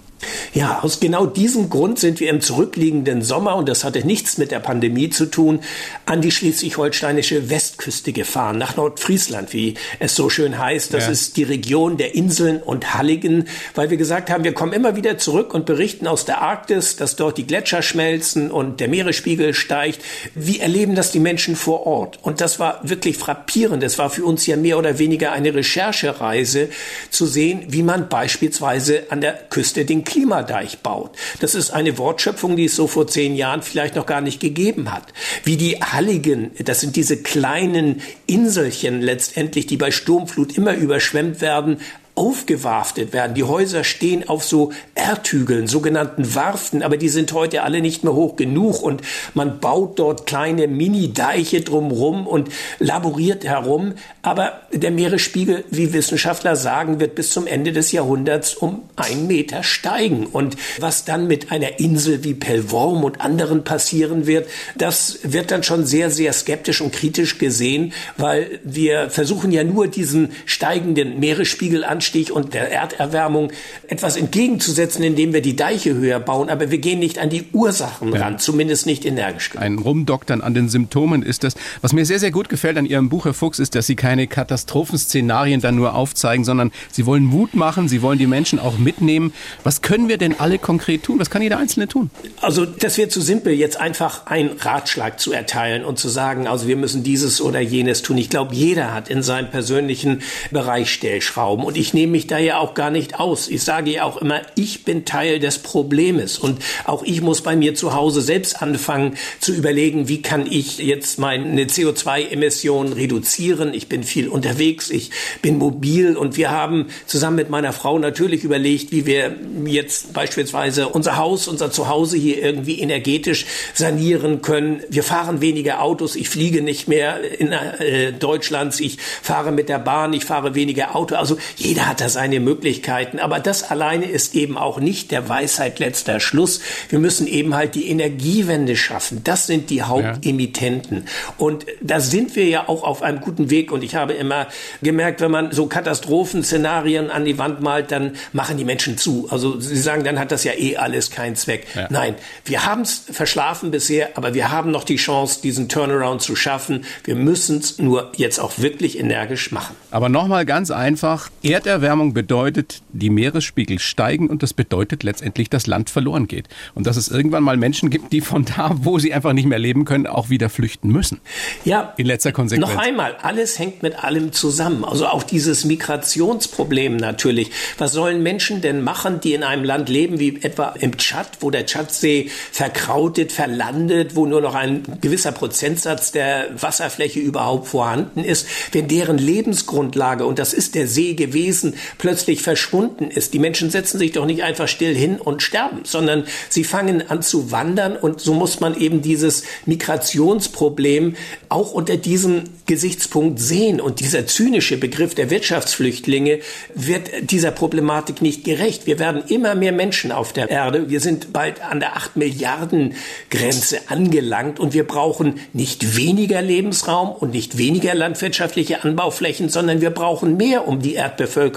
Ja, 0.54 0.80
aus 0.82 1.00
genau 1.00 1.26
diesem 1.26 1.70
Grund 1.70 1.98
sind 1.98 2.20
wir 2.20 2.30
im 2.30 2.42
zurückliegenden 2.42 3.22
Sommer, 3.22 3.56
und 3.56 3.68
das 3.68 3.84
hatte 3.84 4.06
nichts 4.06 4.38
mit 4.38 4.52
der 4.52 4.60
Pandemie 4.60 5.10
zu 5.10 5.26
tun, 5.26 5.62
an 6.06 6.22
die 6.22 6.32
schleswig-holsteinische 6.32 7.50
Westküste 7.50 8.14
gefahren, 8.14 8.58
nach 8.58 8.76
Nordfriesland, 8.76 9.54
wie 9.54 9.76
es 10.00 10.16
so 10.16 10.30
schön 10.30 10.58
heißt. 10.58 10.94
Das 10.94 11.06
ja. 11.06 11.12
ist 11.12 11.38
die 11.38 11.44
Region 11.44 11.98
der 11.98 12.16
Inseln 12.16 12.62
und 12.62 12.94
Halligen, 12.94 13.48
weil 13.76 13.90
wir 13.90 13.98
gesagt 13.98 14.30
haben, 14.30 14.44
wir 14.44 14.54
kommen 14.54 14.74
immer 14.74 14.96
wieder 14.96 15.18
zurück 15.18 15.54
und 15.54 15.66
berichten 15.66 16.08
aus 16.08 16.26
der 16.26 16.42
Arktis, 16.42 16.96
dass 16.96 17.16
dort 17.16 17.38
die 17.38 17.48
Gletscher 17.48 17.82
schmelzen 17.82 18.52
und 18.52 18.80
der 18.80 18.88
Meeresspiegel 18.88 19.54
steigt. 19.54 20.02
Wie 20.36 20.60
erleben 20.60 20.96
das 20.96 21.12
die 21.12 21.20
Menschen 21.20 21.56
vor 21.56 21.86
Ort? 21.86 22.20
Und 22.22 22.42
das 22.42 22.60
war 22.60 22.80
wirklich 22.84 23.18
frappierend. 23.18 23.84
Es 23.84 23.98
war 23.98 24.10
für 24.10 24.26
uns 24.26 24.46
ja 24.48 24.58
mehr 24.58 24.78
oder 24.78 25.00
weniger 25.00 25.32
eine 25.32 25.54
Recherchereise 25.54 26.70
zu 27.10 27.26
sehen, 27.26 27.66
wie 27.70 27.84
man 27.84 28.10
beispielsweise 28.10 29.04
an 29.10 29.22
der 29.22 29.34
Küste 29.34 29.86
den 29.86 30.04
Klimadeich 30.04 30.80
baut. 30.80 31.12
Das 31.40 31.56
ist 31.56 31.72
eine 31.72 31.98
Wortschöpfung, 31.98 32.56
die 32.56 32.66
es 32.66 32.76
so 32.76 32.88
vor 32.88 33.08
zehn 33.08 33.36
Jahren 33.36 33.62
vielleicht 33.62 33.96
noch 33.96 34.06
gar 34.06 34.22
nicht 34.22 34.40
gegeben 34.40 34.92
hat. 34.92 35.14
Wie 35.44 35.58
die 35.58 35.82
Halligen, 35.82 36.52
das 36.60 36.82
sind 36.82 36.96
diese 36.96 37.18
kleinen 37.18 38.02
Inselchen 38.32 39.02
letztendlich, 39.02 39.68
die 39.68 39.78
bei 39.78 39.92
Sturmflut 39.92 40.58
immer 40.58 40.74
überschwemmt 40.74 41.42
werden, 41.42 41.80
aufgewarftet 42.22 43.14
werden. 43.14 43.34
Die 43.34 43.44
Häuser 43.44 43.84
stehen 43.84 44.30
auf 44.30 44.44
so 44.44 44.72
Erdhügeln, 44.94 45.66
sogenannten 45.66 46.36
Warften, 46.36 46.84
aber 46.84 46.98
die 46.98 47.10
sind 47.10 47.34
heute 47.34 47.64
alle 47.64 47.82
nicht 47.82 48.04
mehr 48.04 48.14
hoch 48.14 48.36
genug 48.36 48.84
und 48.84 49.02
man 49.34 49.60
baut 49.60 49.98
dort 49.98 50.28
kleine 50.28 50.68
Mini-Deiche 50.68 51.62
drumrum 51.62 52.28
und 52.28 52.50
laboriert 52.78 53.44
herum. 53.44 53.94
Aber 54.22 54.62
der 54.72 54.92
Meeresspiegel, 54.92 55.64
wie 55.72 55.94
Wissenschaftler 55.94 56.56
sagen, 56.56 57.00
wird 57.00 57.16
bis 57.16 57.32
zum 57.32 57.48
Ende 57.48 57.72
des 57.72 57.92
Jahrhunderts 57.92 58.54
um 58.54 58.84
einen 58.98 59.26
Meter 59.26 59.64
steigen. 59.64 60.28
Und 60.28 60.58
was 60.78 61.06
dann 61.06 61.26
mit 61.26 61.52
einer 61.52 61.80
Insel 61.80 62.24
wie 62.24 62.36
Pellworm 62.36 63.04
und 63.04 63.20
anderen 63.20 63.64
passieren 63.64 64.28
wird, 64.28 64.48
das 64.76 65.22
wird 65.24 65.50
dann 65.50 65.64
schon 65.64 65.88
sehr, 65.88 66.12
sehr 66.12 66.34
skeptisch 66.34 66.82
und 66.82 66.94
kritisch 66.94 67.40
gesehen, 67.40 67.94
weil 68.18 68.60
wir 68.64 69.10
versuchen 69.10 69.52
ja 69.52 69.64
nur 69.64 69.88
diesen 69.88 70.34
steigenden 70.46 71.20
Meeresspiegel 71.20 71.84
an 71.84 72.00
Anstieg 72.12 72.32
und 72.32 72.54
der 72.54 72.72
Erderwärmung 72.72 73.52
etwas 73.88 74.18
entgegenzusetzen, 74.18 75.04
indem 75.04 75.34
wir 75.34 75.42
die 75.42 75.56
Deiche 75.56 75.94
höher 75.94 76.20
bauen. 76.20 76.50
Aber 76.50 76.72
wir 76.72 76.78
gehen 76.78 77.00
nicht 77.00 77.20
an 77.20 77.30
die 77.30 77.46
Ursachen 77.54 78.14
ja. 78.14 78.22
ran, 78.22 78.40
zumindest 78.40 78.86
nicht 78.86 79.06
energisch 79.06 79.52
genug. 79.52 79.64
Ein 79.64 79.78
Rumdoktern 79.78 80.42
an 80.42 80.54
den 80.54 80.68
Symptomen 80.70 81.24
ist 81.24 81.44
das. 81.44 81.56
Was 81.82 81.94
mir 81.94 82.06
sehr, 82.06 82.20
sehr 82.20 82.32
gut 82.32 82.50
gefällt 82.50 82.78
an 82.78 82.86
Ihrem 82.86 83.10
Buch, 83.10 83.26
Herr 83.26 83.34
Fuchs, 83.34 83.60
ist, 83.60 83.76
dass 83.76 83.88
Sie 83.88 83.96
keine 83.96 84.28
Katastrophenszenarien 84.28 85.62
dann 85.62 85.76
nur 85.76 85.96
aufzeigen, 85.96 86.44
sondern 86.44 86.72
Sie 86.92 87.06
wollen 87.06 87.24
Mut 87.24 87.54
machen, 87.54 87.88
Sie 87.88 88.02
wollen 88.02 88.20
die 88.20 88.28
Menschen 88.28 88.60
auch 88.60 88.78
mitnehmen. 88.78 89.34
Was 89.64 89.82
können 89.82 90.10
wir 90.10 90.18
denn 90.18 90.40
alle 90.40 90.60
konkret 90.60 91.04
tun? 91.04 91.20
Was 91.20 91.30
kann 91.30 91.42
jeder 91.42 91.60
Einzelne 91.60 91.88
tun? 91.88 92.10
Also 92.42 92.66
das 92.66 92.98
wäre 92.98 93.10
zu 93.10 93.22
simpel, 93.22 93.54
jetzt 93.54 93.80
einfach 93.80 94.26
einen 94.28 94.52
Ratschlag 94.60 95.20
zu 95.20 95.32
erteilen 95.32 95.86
und 95.86 95.98
zu 95.98 96.10
sagen, 96.10 96.48
also 96.48 96.68
wir 96.68 96.76
müssen 96.76 97.04
dieses 97.04 97.42
oder 97.42 97.60
jenes 97.62 98.02
tun. 98.02 98.18
Ich 98.18 98.30
glaube, 98.30 98.54
jeder 98.54 98.94
hat 98.94 99.10
in 99.10 99.24
seinem 99.24 99.50
persönlichen 99.50 100.22
Bereich 100.52 100.92
Stellschrauben. 100.92 101.66
Und 101.66 101.78
ich 101.78 101.91
ich 101.92 101.94
nehme 101.94 102.14
mich 102.14 102.28
da 102.28 102.38
ja 102.38 102.58
auch 102.58 102.74
gar 102.74 102.90
nicht 102.90 103.20
aus. 103.20 103.50
Ich 103.50 103.64
sage 103.64 103.92
ja 103.92 104.06
auch 104.06 104.16
immer, 104.16 104.40
ich 104.56 104.86
bin 104.86 105.04
Teil 105.04 105.40
des 105.40 105.60
Problems 105.60 106.40
und 106.40 106.62
auch 106.86 107.04
ich 107.04 107.20
muss 107.20 107.42
bei 107.42 107.58
mir 107.58 107.76
zu 107.76 107.94
Hause 107.94 108.22
selbst 108.22 108.62
anfangen 108.62 109.18
zu 109.42 109.54
überlegen, 109.54 110.08
wie 110.08 110.22
kann 110.22 110.46
ich 110.50 110.78
jetzt 110.78 111.20
meine 111.20 111.66
CO2-Emissionen 111.66 112.94
reduzieren. 112.94 113.74
Ich 113.74 113.90
bin 113.90 114.04
viel 114.04 114.30
unterwegs, 114.30 114.90
ich 114.90 115.12
bin 115.42 115.58
mobil 115.58 116.16
und 116.16 116.38
wir 116.38 116.50
haben 116.50 116.86
zusammen 117.08 117.36
mit 117.36 117.50
meiner 117.50 117.74
Frau 117.74 118.00
natürlich 118.00 118.46
überlegt, 118.46 118.94
wie 118.94 119.06
wir 119.06 119.36
jetzt 119.66 120.14
beispielsweise 120.14 120.88
unser 120.88 121.18
Haus, 121.18 121.50
unser 121.50 121.72
Zuhause 121.72 122.16
hier 122.16 122.42
irgendwie 122.42 122.80
energetisch 122.80 123.46
sanieren 123.74 124.42
können. 124.42 124.82
Wir 124.88 125.04
fahren 125.04 125.42
weniger 125.42 125.82
Autos, 125.82 126.16
ich 126.16 126.30
fliege 126.30 126.62
nicht 126.62 126.88
mehr 126.88 127.20
in 127.38 127.52
äh, 127.52 128.14
Deutschlands, 128.14 128.80
ich 128.80 128.98
fahre 128.98 129.52
mit 129.52 129.68
der 129.68 129.80
Bahn, 129.80 130.14
ich 130.14 130.24
fahre 130.24 130.56
weniger 130.56 130.96
Auto. 130.96 131.16
Also 131.16 131.36
jeder 131.58 131.81
jeder 131.82 131.90
hat 131.90 132.02
da 132.02 132.10
seine 132.10 132.40
Möglichkeiten, 132.40 133.20
aber 133.20 133.40
das 133.40 133.64
alleine 133.64 134.06
ist 134.06 134.36
eben 134.36 134.58
auch 134.58 134.80
nicht 134.80 135.12
der 135.12 135.28
Weisheit 135.30 135.80
letzter 135.80 136.20
Schluss. 136.20 136.62
Wir 136.90 137.00
müssen 137.00 137.28
eben 137.28 137.56
halt 137.56 137.76
die 137.76 137.90
Energiewende 137.90 138.76
schaffen. 138.76 139.22
Das 139.24 139.48
sind 139.48 139.70
die 139.70 139.82
Hauptemittenten. 139.82 140.98
Ja. 140.98 141.34
Und 141.38 141.66
da 141.82 142.00
sind 142.00 142.36
wir 142.36 142.46
ja 142.46 142.70
auch 142.70 142.84
auf 142.84 143.02
einem 143.02 143.20
guten 143.20 143.50
Weg. 143.50 143.72
Und 143.72 143.84
ich 143.84 143.96
habe 143.96 144.14
immer 144.14 144.48
gemerkt, 144.82 145.22
wenn 145.22 145.32
man 145.32 145.52
so 145.52 145.66
Katastrophenszenarien 145.66 147.10
an 147.10 147.26
die 147.26 147.38
Wand 147.38 147.62
malt, 147.62 147.92
dann 147.92 148.14
machen 148.32 148.58
die 148.58 148.66
Menschen 148.66 148.98
zu. 148.98 149.28
Also 149.32 149.60
sie 149.60 149.78
sagen, 149.78 150.04
dann 150.04 150.20
hat 150.20 150.32
das 150.32 150.44
ja 150.44 150.54
eh 150.54 150.78
alles 150.78 151.10
keinen 151.10 151.36
Zweck. 151.36 151.66
Ja. 151.76 151.88
Nein, 151.90 152.16
wir 152.46 152.66
haben 152.66 152.82
es 152.82 153.06
verschlafen 153.12 153.72
bisher, 153.72 154.10
aber 154.16 154.34
wir 154.34 154.52
haben 154.52 154.72
noch 154.72 154.84
die 154.84 154.98
Chance, 154.98 155.42
diesen 155.42 155.68
Turnaround 155.68 156.22
zu 156.22 156.36
schaffen. 156.36 156.86
Wir 157.04 157.16
müssen 157.16 157.58
es 157.58 157.80
nur 157.80 158.12
jetzt 158.16 158.40
auch 158.40 158.60
wirklich 158.60 159.00
energisch 159.00 159.52
machen. 159.52 159.76
Aber 159.90 160.10
nochmal 160.10 160.46
ganz 160.46 160.70
einfach, 160.72 161.30
Erder 161.42 161.71
Erderwärmung 161.72 162.14
bedeutet, 162.14 162.82
die 162.92 163.10
Meeresspiegel 163.10 163.80
steigen 163.80 164.28
und 164.28 164.44
das 164.44 164.54
bedeutet 164.54 165.04
letztendlich, 165.04 165.50
dass 165.50 165.68
Land 165.68 165.90
verloren 165.90 166.28
geht. 166.28 166.50
Und 166.76 166.86
dass 166.86 166.98
es 166.98 167.08
irgendwann 167.08 167.44
mal 167.44 167.56
Menschen 167.56 167.90
gibt, 167.90 168.12
die 168.12 168.20
von 168.20 168.44
da, 168.44 168.72
wo 168.76 169.00
sie 169.00 169.14
einfach 169.14 169.32
nicht 169.32 169.46
mehr 169.48 169.58
leben 169.58 169.86
können, 169.86 170.06
auch 170.06 170.30
wieder 170.30 170.50
flüchten 170.50 170.90
müssen. 170.90 171.22
Ja. 171.64 171.94
In 171.96 172.08
letzter 172.08 172.34
Konsequenz. 172.34 172.70
Noch 172.70 172.78
einmal, 172.78 173.16
alles 173.22 173.58
hängt 173.58 173.84
mit 173.84 174.04
allem 174.04 174.34
zusammen. 174.34 174.84
Also 174.84 175.08
auch 175.08 175.24
dieses 175.24 175.64
Migrationsproblem 175.64 176.98
natürlich. 176.98 177.52
Was 177.78 177.94
sollen 177.94 178.22
Menschen 178.22 178.62
denn 178.62 178.82
machen, 178.82 179.22
die 179.22 179.34
in 179.34 179.44
einem 179.44 179.64
Land 179.64 179.88
leben, 179.88 180.20
wie 180.20 180.42
etwa 180.42 180.76
im 180.80 180.98
Tschad, 180.98 181.38
wo 181.40 181.52
der 181.52 181.66
Tschadsee 181.66 182.30
verkrautet, 182.52 183.32
verlandet, 183.32 184.16
wo 184.16 184.26
nur 184.26 184.42
noch 184.42 184.56
ein 184.56 184.84
gewisser 185.00 185.32
Prozentsatz 185.32 186.12
der 186.12 186.50
Wasserfläche 186.62 187.22
überhaupt 187.22 187.70
vorhanden 187.70 188.26
ist, 188.26 188.46
wenn 188.74 188.90
deren 188.90 189.18
Lebensgrundlage, 189.18 190.26
und 190.26 190.38
das 190.38 190.54
ist 190.54 190.76
der 190.76 190.88
See 190.88 191.14
gewesen, 191.14 191.61
plötzlich 191.98 192.42
verschwunden 192.42 193.10
ist. 193.12 193.34
Die 193.34 193.40
Menschen 193.40 193.70
setzen 193.70 193.98
sich 193.98 194.12
doch 194.12 194.26
nicht 194.26 194.44
einfach 194.44 194.68
still 194.68 194.96
hin 194.96 195.18
und 195.18 195.42
sterben, 195.42 195.82
sondern 195.84 196.26
sie 196.50 196.64
fangen 196.64 197.10
an 197.10 197.22
zu 197.22 197.52
wandern 197.52 197.96
und 197.96 198.22
so 198.22 198.34
muss 198.34 198.60
man 198.60 198.80
eben 198.80 199.02
dieses 199.02 199.44
Migrationsproblem 199.66 201.16
auch 201.50 201.72
unter 201.72 201.98
diesem 201.98 202.44
Gesichtspunkt 202.66 203.40
sehen. 203.40 203.82
Und 203.82 204.00
dieser 204.00 204.26
zynische 204.28 204.78
Begriff 204.78 205.16
der 205.16 205.30
Wirtschaftsflüchtlinge 205.30 206.40
wird 206.74 207.32
dieser 207.32 207.52
Problematik 207.52 208.22
nicht 208.22 208.44
gerecht. 208.44 208.88
Wir 208.88 209.00
werden 209.00 209.24
immer 209.28 209.56
mehr 209.56 209.72
Menschen 209.72 210.12
auf 210.12 210.34
der 210.34 210.50
Erde. 210.50 210.90
Wir 210.90 211.00
sind 211.00 211.34
bald 211.34 211.62
an 211.62 211.80
der 211.80 211.96
8 211.96 212.16
Milliarden 212.16 212.96
Grenze 213.30 213.80
angelangt 213.88 214.60
und 214.60 214.74
wir 214.74 214.88
brauchen 214.88 215.40
nicht 215.54 215.98
weniger 215.98 216.42
Lebensraum 216.42 217.12
und 217.12 217.32
nicht 217.34 217.58
weniger 217.58 217.94
landwirtschaftliche 217.94 218.84
Anbauflächen, 218.84 219.50
sondern 219.50 219.82
wir 219.82 219.90
brauchen 219.90 220.38
mehr, 220.38 220.68
um 220.68 220.82
die 220.82 220.94
Erdbevölkerung 220.96 221.51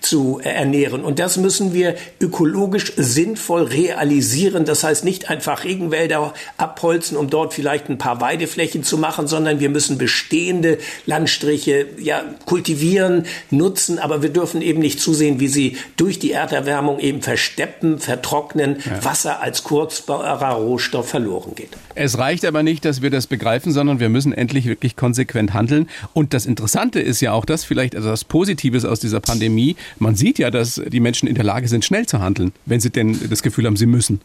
zu 0.00 0.40
ernähren. 0.42 1.02
Und 1.04 1.18
das 1.18 1.36
müssen 1.36 1.72
wir 1.74 1.94
ökologisch 2.20 2.92
sinnvoll 2.96 3.62
realisieren. 3.62 4.64
Das 4.64 4.84
heißt 4.84 5.04
nicht 5.04 5.30
einfach 5.30 5.64
Regenwälder 5.64 6.34
abholzen, 6.56 7.16
um 7.16 7.30
dort 7.30 7.54
vielleicht 7.54 7.88
ein 7.88 7.98
paar 7.98 8.20
Weideflächen 8.20 8.84
zu 8.84 8.98
machen, 8.98 9.26
sondern 9.26 9.60
wir 9.60 9.70
müssen 9.70 9.98
bestehende 9.98 10.78
Landstriche 11.06 11.86
ja, 11.98 12.24
kultivieren, 12.46 13.26
nutzen, 13.50 13.98
aber 13.98 14.22
wir 14.22 14.30
dürfen 14.30 14.62
eben 14.62 14.80
nicht 14.80 15.00
zusehen, 15.00 15.40
wie 15.40 15.48
sie 15.48 15.76
durch 15.96 16.18
die 16.18 16.32
Erderwärmung 16.32 16.98
eben 16.98 17.22
versteppen, 17.22 17.98
vertrocknen, 17.98 18.78
ja. 18.84 19.04
Wasser 19.04 19.40
als 19.40 19.64
kurzbarer 19.64 20.54
Rohstoff 20.54 21.08
verloren 21.08 21.54
geht. 21.54 21.70
Es 21.94 22.18
reicht 22.18 22.44
aber 22.44 22.62
nicht, 22.62 22.84
dass 22.84 23.02
wir 23.02 23.10
das 23.10 23.26
begreifen, 23.26 23.72
sondern 23.72 24.00
wir 24.00 24.08
müssen 24.08 24.32
endlich 24.32 24.66
wirklich 24.66 24.96
konsequent 24.96 25.54
handeln. 25.54 25.88
Und 26.12 26.34
das 26.34 26.46
Interessante 26.46 27.00
ist 27.00 27.20
ja 27.20 27.32
auch 27.32 27.44
das, 27.44 27.64
vielleicht 27.64 27.94
etwas 27.94 28.24
Positives 28.24 28.84
aus 28.84 29.00
dieser 29.00 29.19
Pandemie. 29.20 29.76
Man 29.98 30.16
sieht 30.16 30.38
ja, 30.38 30.50
dass 30.50 30.80
die 30.86 31.00
Menschen 31.00 31.28
in 31.28 31.34
der 31.34 31.44
Lage 31.44 31.68
sind, 31.68 31.84
schnell 31.84 32.06
zu 32.06 32.20
handeln, 32.20 32.52
wenn 32.66 32.80
sie 32.80 32.90
denn 32.90 33.18
das 33.28 33.42
Gefühl 33.42 33.66
haben, 33.66 33.76
sie 33.76 33.86
müssen. 33.86 34.20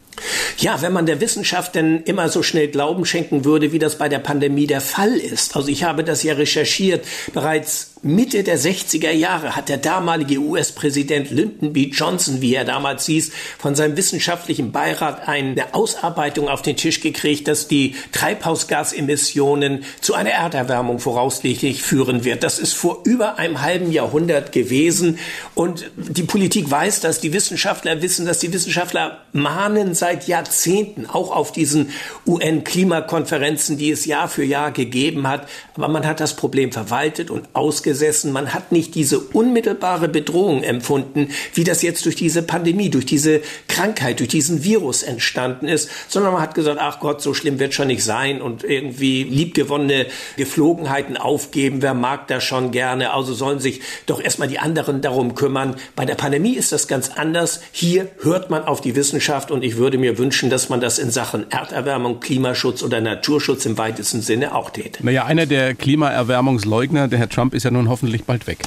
Ja, 0.58 0.82
wenn 0.82 0.92
man 0.92 1.06
der 1.06 1.20
Wissenschaft 1.20 1.74
denn 1.74 2.02
immer 2.02 2.28
so 2.28 2.42
schnell 2.42 2.68
Glauben 2.68 3.04
schenken 3.04 3.44
würde, 3.44 3.72
wie 3.72 3.78
das 3.78 3.98
bei 3.98 4.08
der 4.08 4.18
Pandemie 4.18 4.66
der 4.66 4.80
Fall 4.80 5.14
ist. 5.14 5.56
Also 5.56 5.68
ich 5.68 5.84
habe 5.84 6.04
das 6.04 6.22
ja 6.22 6.34
recherchiert. 6.34 7.06
Bereits 7.32 7.95
Mitte 8.06 8.44
der 8.44 8.56
60er 8.56 9.10
Jahre 9.10 9.56
hat 9.56 9.68
der 9.68 9.78
damalige 9.78 10.38
US-Präsident 10.38 11.32
Lyndon 11.32 11.72
B. 11.72 11.88
Johnson, 11.88 12.40
wie 12.40 12.54
er 12.54 12.64
damals 12.64 13.04
hieß, 13.06 13.32
von 13.58 13.74
seinem 13.74 13.96
wissenschaftlichen 13.96 14.70
Beirat 14.70 15.26
eine 15.26 15.74
Ausarbeitung 15.74 16.48
auf 16.48 16.62
den 16.62 16.76
Tisch 16.76 17.00
gekriegt, 17.00 17.48
dass 17.48 17.66
die 17.66 17.96
Treibhausgasemissionen 18.12 19.82
zu 20.00 20.14
einer 20.14 20.30
Erderwärmung 20.30 21.00
voraussichtlich 21.00 21.82
führen 21.82 22.22
wird. 22.22 22.44
Das 22.44 22.60
ist 22.60 22.74
vor 22.74 23.00
über 23.02 23.38
einem 23.40 23.60
halben 23.62 23.90
Jahrhundert 23.90 24.52
gewesen 24.52 25.18
und 25.56 25.90
die 25.96 26.22
Politik 26.22 26.70
weiß 26.70 27.00
das, 27.00 27.20
die 27.20 27.32
Wissenschaftler 27.32 28.02
wissen 28.02 28.24
das, 28.24 28.38
die 28.38 28.52
Wissenschaftler 28.52 29.22
mahnen 29.32 29.94
seit 29.94 30.28
Jahrzehnten 30.28 31.06
auch 31.06 31.34
auf 31.34 31.50
diesen 31.50 31.90
UN-Klimakonferenzen, 32.24 33.78
die 33.78 33.90
es 33.90 34.04
Jahr 34.06 34.28
für 34.28 34.44
Jahr 34.44 34.70
gegeben 34.70 35.26
hat, 35.26 35.48
aber 35.74 35.88
man 35.88 36.06
hat 36.06 36.20
das 36.20 36.36
Problem 36.36 36.70
verwaltet 36.70 37.32
und 37.32 37.48
ausgesetzt 37.52 37.95
gesessen. 37.96 38.30
Man 38.30 38.52
hat 38.52 38.72
nicht 38.72 38.94
diese 38.94 39.18
unmittelbare 39.18 40.08
Bedrohung 40.08 40.62
empfunden, 40.62 41.30
wie 41.54 41.64
das 41.64 41.80
jetzt 41.80 42.04
durch 42.04 42.14
diese 42.14 42.42
Pandemie, 42.42 42.90
durch 42.90 43.06
diese 43.06 43.40
Krankheit, 43.68 44.20
durch 44.20 44.28
diesen 44.28 44.64
Virus 44.64 45.02
entstanden 45.02 45.66
ist, 45.66 45.88
sondern 46.08 46.34
man 46.34 46.42
hat 46.42 46.54
gesagt, 46.54 46.78
ach 46.78 47.00
Gott, 47.00 47.22
so 47.22 47.32
schlimm 47.32 47.58
wird 47.58 47.72
schon 47.72 47.86
nicht 47.86 48.04
sein 48.04 48.42
und 48.42 48.64
irgendwie 48.64 49.24
liebgewonnene 49.24 50.06
Geflogenheiten 50.36 51.16
aufgeben. 51.16 51.80
Wer 51.80 51.94
mag 51.94 52.28
das 52.28 52.44
schon 52.44 52.70
gerne? 52.70 53.14
Also 53.14 53.32
sollen 53.32 53.60
sich 53.60 53.80
doch 54.04 54.20
erstmal 54.20 54.48
die 54.48 54.58
anderen 54.58 55.00
darum 55.00 55.34
kümmern. 55.34 55.76
Bei 55.94 56.04
der 56.04 56.16
Pandemie 56.16 56.54
ist 56.54 56.72
das 56.72 56.88
ganz 56.88 57.12
anders. 57.16 57.60
Hier 57.72 58.08
hört 58.20 58.50
man 58.50 58.64
auf 58.64 58.82
die 58.82 58.94
Wissenschaft 58.94 59.50
und 59.50 59.64
ich 59.64 59.78
würde 59.78 59.96
mir 59.96 60.18
wünschen, 60.18 60.50
dass 60.50 60.68
man 60.68 60.82
das 60.82 60.98
in 60.98 61.10
Sachen 61.10 61.50
Erderwärmung, 61.50 62.20
Klimaschutz 62.20 62.82
oder 62.82 63.00
Naturschutz 63.00 63.64
im 63.64 63.78
weitesten 63.78 64.20
Sinne 64.20 64.54
auch 64.54 64.68
täte. 64.68 65.02
Naja, 65.02 65.24
einer 65.24 65.46
der 65.46 65.74
Klimaerwärmungsleugner, 65.74 67.08
der 67.08 67.18
Herr 67.18 67.30
Trump, 67.30 67.54
ist 67.54 67.62
ja 67.62 67.70
nun 67.70 67.85
hoffentlich 67.88 68.24
bald 68.24 68.46
weg. 68.46 68.58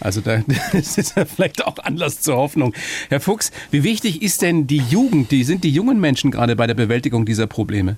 Also 0.00 0.20
da 0.20 0.42
ist 0.72 1.16
ja 1.16 1.24
vielleicht 1.24 1.64
auch 1.66 1.78
Anlass 1.78 2.20
zur 2.20 2.36
Hoffnung. 2.36 2.74
Herr 3.08 3.20
Fuchs, 3.20 3.50
wie 3.70 3.84
wichtig 3.84 4.22
ist 4.22 4.42
denn 4.42 4.66
die 4.66 4.82
Jugend, 4.90 5.30
die 5.30 5.44
sind 5.44 5.64
die 5.64 5.70
jungen 5.70 6.00
Menschen 6.00 6.30
gerade 6.30 6.56
bei 6.56 6.66
der 6.66 6.74
Bewältigung 6.74 7.24
dieser 7.24 7.46
Probleme? 7.46 7.96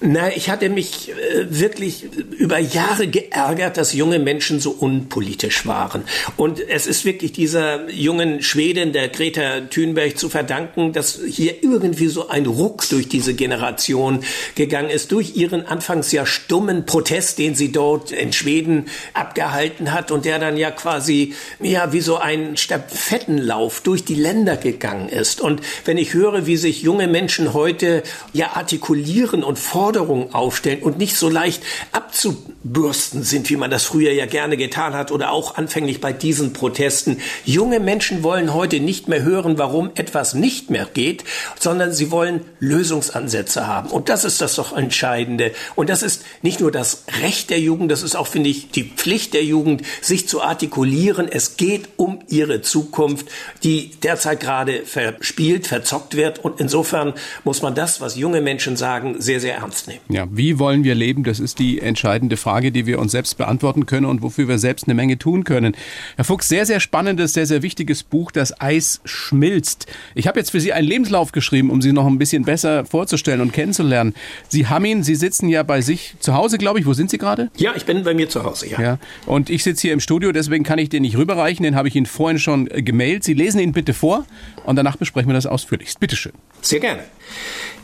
Na, 0.00 0.34
ich 0.34 0.48
hatte 0.48 0.68
mich 0.68 1.10
äh, 1.10 1.46
wirklich 1.48 2.06
über 2.38 2.58
Jahre 2.58 3.08
geärgert, 3.08 3.76
dass 3.76 3.92
junge 3.92 4.18
Menschen 4.18 4.60
so 4.60 4.70
unpolitisch 4.70 5.66
waren. 5.66 6.04
Und 6.36 6.60
es 6.60 6.86
ist 6.86 7.04
wirklich 7.04 7.32
dieser 7.32 7.90
jungen 7.90 8.42
Schwedin, 8.42 8.92
der 8.92 9.08
Greta 9.08 9.62
Thunberg, 9.62 10.16
zu 10.16 10.28
verdanken, 10.28 10.92
dass 10.92 11.20
hier 11.26 11.62
irgendwie 11.62 12.06
so 12.06 12.28
ein 12.28 12.46
Ruck 12.46 12.88
durch 12.88 13.08
diese 13.08 13.34
Generation 13.34 14.20
gegangen 14.54 14.90
ist, 14.90 15.12
durch 15.12 15.36
ihren 15.36 15.66
anfangs 15.66 16.12
ja 16.12 16.26
stummen 16.26 16.86
Protest, 16.86 17.38
den 17.38 17.54
sie 17.54 17.72
dort 17.72 18.12
in 18.12 18.32
Schweden 18.32 18.86
abgehalten 19.14 19.87
hat 19.92 20.10
und 20.10 20.24
der 20.24 20.38
dann 20.38 20.56
ja 20.56 20.70
quasi 20.70 21.34
ja 21.60 21.92
wie 21.92 22.00
so 22.00 22.16
ein 22.16 22.56
Stafettenlauf 22.56 23.80
durch 23.80 24.04
die 24.04 24.14
Länder 24.14 24.56
gegangen 24.56 25.08
ist. 25.08 25.40
Und 25.40 25.60
wenn 25.84 25.98
ich 25.98 26.14
höre, 26.14 26.46
wie 26.46 26.56
sich 26.56 26.82
junge 26.82 27.08
Menschen 27.08 27.54
heute 27.54 28.02
ja 28.32 28.52
artikulieren 28.54 29.44
und 29.44 29.58
Forderungen 29.58 30.34
aufstellen 30.34 30.82
und 30.82 30.98
nicht 30.98 31.16
so 31.16 31.28
leicht 31.28 31.62
abzubürsten 31.92 33.22
sind, 33.22 33.50
wie 33.50 33.56
man 33.56 33.70
das 33.70 33.84
früher 33.84 34.12
ja 34.12 34.26
gerne 34.26 34.56
getan 34.56 34.94
hat 34.94 35.12
oder 35.12 35.30
auch 35.30 35.56
anfänglich 35.56 36.00
bei 36.00 36.12
diesen 36.12 36.52
Protesten. 36.52 37.18
Junge 37.44 37.80
Menschen 37.80 38.22
wollen 38.22 38.54
heute 38.54 38.80
nicht 38.80 39.08
mehr 39.08 39.22
hören, 39.22 39.58
warum 39.58 39.90
etwas 39.94 40.34
nicht 40.34 40.70
mehr 40.70 40.86
geht, 40.92 41.24
sondern 41.58 41.92
sie 41.92 42.10
wollen 42.10 42.40
Lösungsansätze 42.60 43.66
haben. 43.66 43.90
Und 43.90 44.08
das 44.08 44.24
ist 44.24 44.40
das 44.40 44.56
doch 44.56 44.76
Entscheidende. 44.76 45.52
Und 45.74 45.90
das 45.90 46.02
ist 46.02 46.24
nicht 46.42 46.60
nur 46.60 46.70
das 46.70 47.04
Recht 47.22 47.50
der 47.50 47.60
Jugend, 47.60 47.90
das 47.90 48.02
ist 48.02 48.16
auch, 48.16 48.26
finde 48.26 48.50
ich, 48.50 48.70
die 48.70 48.84
Pflicht 48.84 49.34
der 49.34 49.44
Jugend, 49.44 49.77
sich 50.00 50.28
zu 50.28 50.42
artikulieren. 50.42 51.28
Es 51.30 51.56
geht 51.56 51.88
um 51.96 52.18
ihre 52.28 52.62
Zukunft, 52.62 53.28
die 53.62 53.92
derzeit 54.02 54.40
gerade 54.40 54.84
verspielt, 54.84 55.66
verzockt 55.66 56.16
wird. 56.16 56.44
Und 56.44 56.60
insofern 56.60 57.14
muss 57.44 57.62
man 57.62 57.74
das, 57.74 58.00
was 58.00 58.16
junge 58.16 58.40
Menschen 58.40 58.76
sagen, 58.76 59.16
sehr, 59.20 59.40
sehr 59.40 59.54
ernst 59.54 59.68
ernst 59.68 59.88
nehmen. 59.88 60.00
Ja, 60.08 60.26
wie 60.30 60.58
wollen 60.58 60.84
wir 60.84 60.94
leben? 60.94 61.24
Das 61.24 61.40
ist 61.40 61.58
die 61.58 61.80
entscheidende 61.80 62.36
Frage, 62.36 62.72
die 62.72 62.86
wir 62.86 62.98
uns 62.98 63.12
selbst 63.12 63.36
beantworten 63.38 63.86
können 63.86 64.06
und 64.06 64.22
wofür 64.22 64.48
wir 64.48 64.58
selbst 64.58 64.86
eine 64.86 64.94
Menge 64.94 65.18
tun 65.18 65.44
können. 65.44 65.76
Herr 66.16 66.24
Fuchs, 66.24 66.48
sehr, 66.48 66.66
sehr 66.66 66.80
spannendes, 66.80 67.34
sehr, 67.34 67.46
sehr 67.46 67.62
wichtiges 67.62 68.02
Buch, 68.02 68.30
Das 68.30 68.60
Eis 68.60 69.00
schmilzt. 69.04 69.86
Ich 70.14 70.26
habe 70.26 70.38
jetzt 70.38 70.50
für 70.50 70.60
Sie 70.60 70.72
einen 70.72 70.86
Lebenslauf 70.86 71.32
geschrieben, 71.32 71.70
um 71.70 71.82
Sie 71.82 71.92
noch 71.92 72.06
ein 72.06 72.18
bisschen 72.18 72.44
besser 72.44 72.84
vorzustellen 72.84 73.40
und 73.40 73.52
kennenzulernen. 73.52 74.14
Sie 74.48 74.66
haben 74.66 74.84
ihn, 74.84 75.02
Sie 75.02 75.14
sitzen 75.14 75.48
ja 75.48 75.62
bei 75.62 75.80
sich 75.80 76.14
zu 76.20 76.34
Hause, 76.34 76.58
glaube 76.58 76.80
ich. 76.80 76.86
Wo 76.86 76.94
sind 76.94 77.10
Sie 77.10 77.18
gerade? 77.18 77.50
Ja, 77.56 77.74
ich 77.76 77.84
bin 77.84 78.02
bei 78.04 78.14
mir 78.14 78.28
zu 78.28 78.44
Hause, 78.44 78.68
ja. 78.68 78.80
ja. 78.80 78.98
Und 79.26 79.50
ich 79.50 79.62
sitze 79.68 79.82
hier 79.82 79.92
im 79.92 80.00
Studio, 80.00 80.32
deswegen 80.32 80.64
kann 80.64 80.78
ich 80.78 80.88
den 80.88 81.02
nicht 81.02 81.16
rüberreichen. 81.16 81.62
Den 81.62 81.76
habe 81.76 81.88
ich 81.88 81.94
Ihnen 81.94 82.06
vorhin 82.06 82.38
schon 82.38 82.70
äh, 82.70 82.82
gemailt. 82.82 83.24
Sie 83.24 83.34
lesen 83.34 83.60
ihn 83.60 83.72
bitte 83.72 83.92
vor 83.92 84.24
und 84.64 84.76
danach 84.76 84.96
besprechen 84.96 85.28
wir 85.28 85.34
das 85.34 85.46
ausführlichst. 85.46 86.00
Bitte 86.00 86.16
schön. 86.16 86.32
Sehr 86.62 86.80
gerne. 86.80 87.04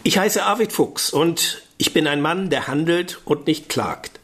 Ich 0.03 0.19
heiße 0.19 0.43
Arvid 0.43 0.73
Fuchs 0.73 1.11
und 1.11 1.63
ich 1.77 1.93
bin 1.93 2.07
ein 2.07 2.21
Mann, 2.21 2.51
der 2.51 2.69
handelt 2.69 3.21
und 3.25 3.47
nicht 3.47 3.69
klagt. 3.69 4.21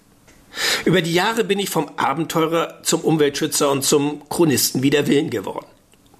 Über 0.85 1.03
die 1.03 1.13
Jahre 1.13 1.45
bin 1.45 1.59
ich 1.59 1.71
vom 1.71 1.91
Abenteurer 1.97 2.83
zum 2.83 3.03
Umweltschützer 3.03 3.71
und 3.71 3.85
zum 3.85 4.23
Chronisten 4.29 4.83
wider 4.83 5.07
Willen 5.07 5.31
geworden. 5.31 5.67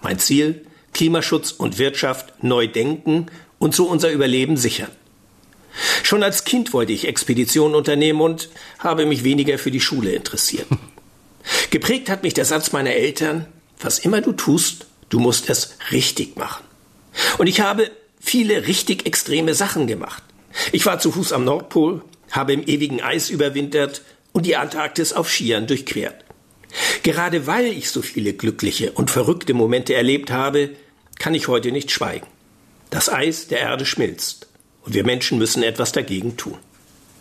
Mein 0.03 0.19
Ziel, 0.19 0.67
Klimaschutz 0.93 1.53
und 1.53 1.79
Wirtschaft 1.79 2.43
neu 2.43 2.69
denken 2.69 3.27
und 3.59 3.75
so 3.75 3.87
unser 3.87 4.11
Überleben 4.11 4.57
sichern. 4.57 4.91
Schon 6.03 6.23
als 6.23 6.45
Kind 6.45 6.73
wollte 6.73 6.93
ich 6.93 7.07
Expeditionen 7.07 7.75
unternehmen 7.75 8.21
und 8.21 8.51
habe 8.79 9.07
mich 9.07 9.25
weniger 9.25 9.59
für 9.59 9.71
die 9.71 9.81
Schule 9.81 10.13
interessiert. 10.13 10.67
Geprägt 11.71 12.11
hat 12.11 12.23
mich 12.23 12.35
der 12.35 12.45
Satz 12.45 12.73
meiner 12.73 12.93
Eltern, 12.93 13.47
was 13.81 13.99
immer 13.99 14.21
du 14.21 14.33
tust, 14.33 14.87
du 15.09 15.19
musst 15.19 15.49
es 15.49 15.77
richtig 15.91 16.37
machen. 16.37 16.65
Und 17.39 17.47
ich 17.47 17.61
habe 17.61 17.91
viele 18.21 18.67
richtig 18.67 19.07
extreme 19.07 19.55
Sachen 19.55 19.87
gemacht. 19.87 20.23
Ich 20.73 20.87
war 20.87 20.99
zu 20.99 21.13
Fuß 21.13 21.33
am 21.33 21.45
Nordpol, 21.45 22.03
habe 22.31 22.53
im 22.53 22.63
ewigen 22.63 23.01
Eis 23.01 23.31
überwintert 23.31 24.03
und 24.33 24.47
die 24.47 24.57
Antarktis 24.57 25.13
auf 25.13 25.31
Skiern 25.31 25.67
durchquert. 25.67 26.25
Gerade 27.03 27.47
weil 27.47 27.67
ich 27.67 27.91
so 27.91 28.03
viele 28.03 28.33
glückliche 28.33 28.93
und 28.93 29.11
verrückte 29.11 29.55
Momente 29.55 29.95
erlebt 29.95 30.31
habe, 30.31 30.71
kann 31.19 31.35
ich 31.35 31.49
heute 31.49 31.73
nicht 31.73 31.91
schweigen. 31.91 32.27
Das 32.91 33.09
Eis 33.09 33.49
der 33.49 33.61
Erde 33.61 33.87
schmilzt 33.87 34.49
und 34.83 34.95
wir 34.95 35.05
Menschen 35.05 35.39
müssen 35.39 35.63
etwas 35.63 35.93
dagegen 35.93 36.37
tun. 36.37 36.59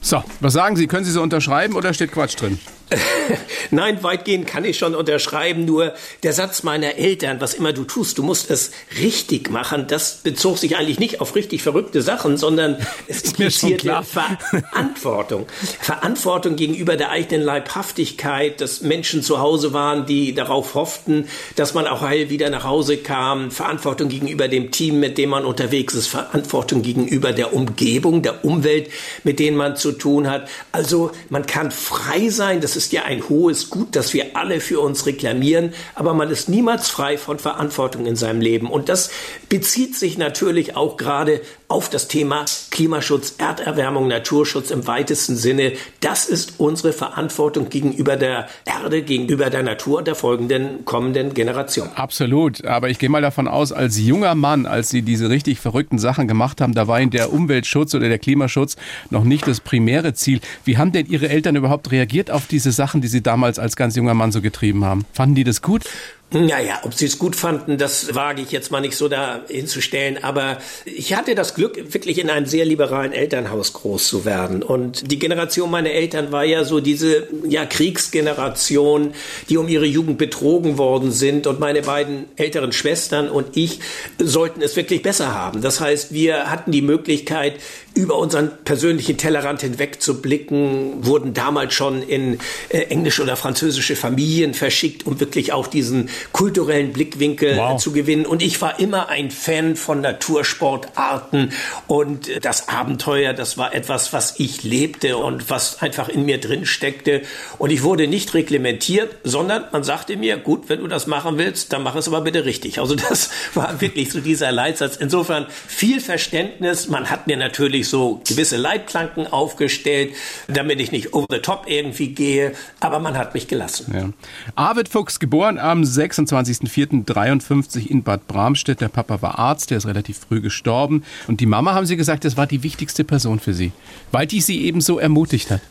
So, 0.02 0.24
was 0.40 0.54
sagen 0.54 0.76
Sie? 0.76 0.88
Können 0.88 1.06
Sie 1.06 1.12
so 1.12 1.22
unterschreiben 1.22 1.76
oder 1.76 1.94
steht 1.94 2.12
Quatsch 2.12 2.36
drin? 2.40 2.60
Nein, 3.72 4.02
weitgehend 4.02 4.48
kann 4.48 4.66
ich 4.66 4.78
schon 4.78 4.96
unterschreiben, 4.96 5.66
nur 5.66 5.94
der 6.24 6.34
Satz 6.34 6.64
meiner 6.64 6.96
Eltern, 6.96 7.40
was 7.40 7.54
immer 7.54 7.74
du 7.74 7.84
tust, 7.84 8.18
du 8.18 8.24
musst 8.24 8.50
es 8.50 8.72
richtig 9.00 9.50
machen, 9.52 9.86
das 9.88 10.16
bezog 10.24 10.58
sich 10.58 10.76
eigentlich 10.76 11.00
nicht 11.00 11.22
auf 11.22 11.36
richtig 11.36 11.62
verrückte 11.62 12.02
Sachen, 12.02 12.38
sondern 12.38 12.78
es 13.08 13.24
implizierte 13.24 14.02
Verantwortung. 14.04 15.46
Verantwortung 15.80 16.56
gegenüber 16.56 16.98
der 16.98 17.12
eigenen 17.12 17.44
Leibhaftigkeit, 17.44 18.60
dass 18.62 18.82
Menschen 18.82 19.22
zu 19.22 19.40
Hause 19.40 19.74
waren, 19.74 20.06
die 20.06 20.34
darauf 20.34 20.74
hofften, 20.74 21.28
dass 21.56 21.74
man 21.74 21.86
auch 21.86 22.02
heil 22.02 22.30
wieder 22.30 22.50
nach 22.50 22.64
Hause 22.64 22.98
kam, 22.98 23.52
Verantwortung 23.52 24.10
gegenüber 24.10 24.48
dem 24.48 24.72
Team, 24.72 25.00
mit 25.00 25.18
dem 25.18 25.30
man 25.30 25.46
unterwegs 25.46 25.94
ist, 25.94 26.08
Verantwortung 26.08 26.82
gegenüber 26.82 27.34
der 27.34 27.54
Umgebung, 27.54 28.24
der 28.24 28.44
Umwelt, 28.44 28.90
mit 29.24 29.40
denen 29.40 29.58
man 29.58 29.76
zu 29.76 29.92
tun 29.92 30.30
hat. 30.30 30.50
Also 30.72 31.12
man 31.30 31.46
kann 31.46 31.72
frei 31.72 32.30
sein, 32.30 32.62
das 32.62 32.76
ist 32.76 32.79
ja 32.92 33.04
ein 33.04 33.28
hohes 33.28 33.70
Gut, 33.70 33.96
das 33.96 34.14
wir 34.14 34.36
alle 34.36 34.60
für 34.60 34.80
uns 34.80 35.06
reklamieren, 35.06 35.74
aber 35.96 36.14
man 36.14 36.30
ist 36.30 36.50
niemals 36.50 36.90
frei 36.90 37.18
von 37.18 37.40
Verantwortung 37.40 38.06
in 38.06 38.16
seinem 38.16 38.42
Leben. 38.42 38.70
Und 38.70 38.90
das 38.90 39.10
bezieht 39.50 39.96
sich 39.96 40.18
natürlich 40.18 40.76
auch 40.76 40.98
gerade 40.98 41.42
auf 41.70 41.88
das 41.88 42.08
Thema 42.08 42.46
Klimaschutz, 42.72 43.36
Erderwärmung, 43.38 44.08
Naturschutz 44.08 44.72
im 44.72 44.88
weitesten 44.88 45.36
Sinne. 45.36 45.74
Das 46.00 46.26
ist 46.26 46.56
unsere 46.58 46.94
Verantwortung 46.94 47.70
gegenüber 47.70 48.18
der 48.18 48.48
Erde, 48.66 49.04
gegenüber 49.04 49.52
der 49.52 49.62
Natur 49.62 50.02
der 50.02 50.16
folgenden 50.16 50.84
kommenden 50.84 51.36
Generation. 51.36 51.88
Absolut. 51.94 52.66
Aber 52.66 52.90
ich 52.90 52.98
gehe 52.98 53.10
mal 53.10 53.22
davon 53.22 53.48
aus, 53.48 53.72
als 53.72 54.00
junger 54.00 54.34
Mann, 54.34 54.66
als 54.66 54.90
Sie 54.90 55.04
diese 55.04 55.30
richtig 55.30 55.60
verrückten 55.60 56.00
Sachen 56.00 56.28
gemacht 56.28 56.60
haben, 56.60 56.74
da 56.74 56.88
war 56.88 57.00
Ihnen 57.00 57.12
der 57.12 57.32
Umweltschutz 57.32 57.94
oder 57.94 58.10
der 58.10 58.18
Klimaschutz 58.20 58.76
noch 59.12 59.24
nicht 59.24 59.48
das 59.48 59.60
primäre 59.60 60.16
Ziel. 60.16 60.42
Wie 60.66 60.80
haben 60.80 60.92
denn 60.92 61.06
Ihre 61.06 61.30
Eltern 61.30 61.56
überhaupt 61.56 61.92
reagiert 61.92 62.32
auf 62.32 62.48
diese 62.48 62.72
Sachen, 62.72 63.02
die 63.02 63.08
Sie 63.08 63.22
damals 63.22 63.60
als 63.60 63.76
ganz 63.76 63.96
junger 63.96 64.16
Mann 64.16 64.32
so 64.32 64.42
getrieben 64.42 64.86
haben? 64.86 65.06
Fanden 65.14 65.36
die 65.36 65.44
das 65.44 65.62
gut? 65.62 65.84
Naja, 66.32 66.82
ob 66.84 66.94
sie 66.94 67.08
es 67.08 67.18
gut 67.18 67.36
fanden, 67.36 67.80
das 67.80 68.14
wage 68.14 68.44
ich 68.44 68.52
jetzt 68.52 68.70
mal 68.70 68.82
nicht 68.82 68.96
so 68.96 69.08
da 69.08 69.42
hinzustellen. 69.48 70.24
Aber 70.24 70.60
ich 70.86 71.16
hatte 71.16 71.34
das 71.34 71.56
Glück, 71.56 71.94
wirklich 71.94 72.20
in 72.20 72.30
einem 72.30 72.46
sehr 72.46 72.66
liberalen 72.66 73.14
Elternhaus 73.14 73.74
groß 73.74 74.08
zu 74.08 74.26
werden. 74.26 74.62
Und 74.62 75.12
die 75.12 75.18
Generation 75.18 75.72
meiner 75.72 75.90
Eltern 75.90 76.32
war 76.32 76.44
ja 76.44 76.66
so 76.66 76.82
diese 76.82 77.28
ja, 77.48 77.66
Kriegsgeneration, 77.66 79.14
die 79.50 79.58
um 79.58 79.68
ihre 79.68 79.88
Jugend 79.88 80.20
betrogen 80.20 80.78
worden 80.78 81.12
sind. 81.12 81.48
Und 81.48 81.60
meine 81.60 81.82
beiden 81.82 82.26
älteren 82.36 82.74
Schwestern 82.74 83.28
und 83.28 83.58
ich 83.58 83.80
sollten 84.20 84.62
es 84.62 84.76
wirklich 84.76 85.02
besser 85.02 85.34
haben. 85.34 85.62
Das 85.62 85.82
heißt, 85.82 86.14
wir 86.14 86.52
hatten 86.52 86.72
die 86.72 86.84
Möglichkeit, 86.84 87.56
über 87.94 88.18
unseren 88.18 88.52
persönlichen 88.64 89.18
Tellerrand 89.18 89.62
hinweg 89.62 90.02
zu 90.02 90.22
blicken, 90.22 91.06
wurden 91.06 91.34
damals 91.34 91.74
schon 91.74 92.02
in 92.02 92.40
äh, 92.70 92.80
englische 92.84 93.24
oder 93.24 93.36
französische 93.36 93.96
Familien 93.96 94.54
verschickt, 94.54 95.06
um 95.06 95.20
wirklich 95.20 95.52
auch 95.54 95.68
diesen 95.68 96.10
kulturellen 96.32 96.94
Blickwinkel 96.94 97.58
wow. 97.58 97.82
zu 97.82 97.92
gewinnen. 97.92 98.26
Und 98.26 98.42
ich 98.42 98.62
war 98.62 98.80
immer 98.80 99.10
ein 99.10 99.32
Fan 99.32 99.76
von 99.76 100.02
Natursportarten 100.02 101.52
und 101.88 102.30
das 102.44 102.70
Abenteuer, 102.70 103.34
das 103.34 103.58
war 103.58 103.74
etwas, 103.74 104.14
was 104.14 104.40
ich 104.40 104.64
lebte 104.64 105.18
und 105.18 105.50
was 105.50 105.82
einfach 105.82 106.10
in 106.10 106.26
mir 106.26 106.40
drin 106.40 106.66
steckte. 106.66 107.22
Und 107.58 107.72
ich 107.72 107.84
wurde 107.84 108.08
nicht 108.08 108.34
reglementiert, 108.34 109.16
sondern 109.24 109.66
man 109.72 109.84
sagte 109.84 110.16
mir, 110.16 110.38
gut, 110.38 110.70
wenn 110.70 110.80
du 110.80 110.88
das 110.88 111.08
machen 111.08 111.38
willst, 111.38 111.74
dann 111.74 111.84
mach 111.84 111.96
es 111.96 112.08
aber 112.08 112.22
bitte 112.22 112.46
richtig. 112.46 112.80
Also 112.80 112.96
das 113.10 113.30
war 113.54 113.82
wirklich 113.82 114.12
so 114.12 114.20
dieser 114.20 114.52
Leitsatz. 114.52 114.96
Insofern 114.96 115.48
viel 115.68 116.00
Verständnis. 116.00 116.88
Man 116.88 117.10
hat 117.10 117.28
mir 117.28 117.38
natürlich 117.38 117.79
so 117.88 118.22
gewisse 118.28 118.58
Leitplanken 118.58 119.28
aufgestellt, 119.28 120.14
damit 120.48 120.80
ich 120.80 120.92
nicht 120.92 121.14
over 121.14 121.28
the 121.30 121.40
top 121.40 121.64
irgendwie 121.68 122.10
gehe, 122.10 122.54
aber 122.80 123.00
man 123.00 123.18
hat 123.18 123.34
mich 123.34 123.48
gelassen. 123.48 123.94
Ja. 123.94 124.10
Arvid 124.56 124.90
Fuchs, 124.90 125.20
geboren 125.20 125.58
am 125.58 125.86
6. 125.86 126.20
26.04.53 126.20 127.88
in 127.88 128.04
Bad 128.04 128.28
Bramstedt. 128.28 128.82
Der 128.82 128.90
Papa 128.90 129.22
war 129.22 129.40
Arzt, 129.40 129.72
der 129.72 129.78
ist 129.78 129.86
relativ 129.86 130.20
früh 130.28 130.42
gestorben. 130.42 131.04
Und 131.28 131.40
die 131.40 131.46
Mama, 131.46 131.74
haben 131.74 131.86
Sie 131.86 131.98
gesagt, 131.98 132.26
das 132.26 132.38
war 132.38 132.48
die 132.48 132.64
wichtigste 132.64 133.04
Person 133.04 133.40
für 133.40 133.54
Sie, 133.54 133.72
weil 134.12 134.28
die 134.28 134.42
Sie 134.42 134.64
eben 134.64 134.82
so 134.82 135.00
ermutigt 135.00 135.52
hat. 135.52 135.62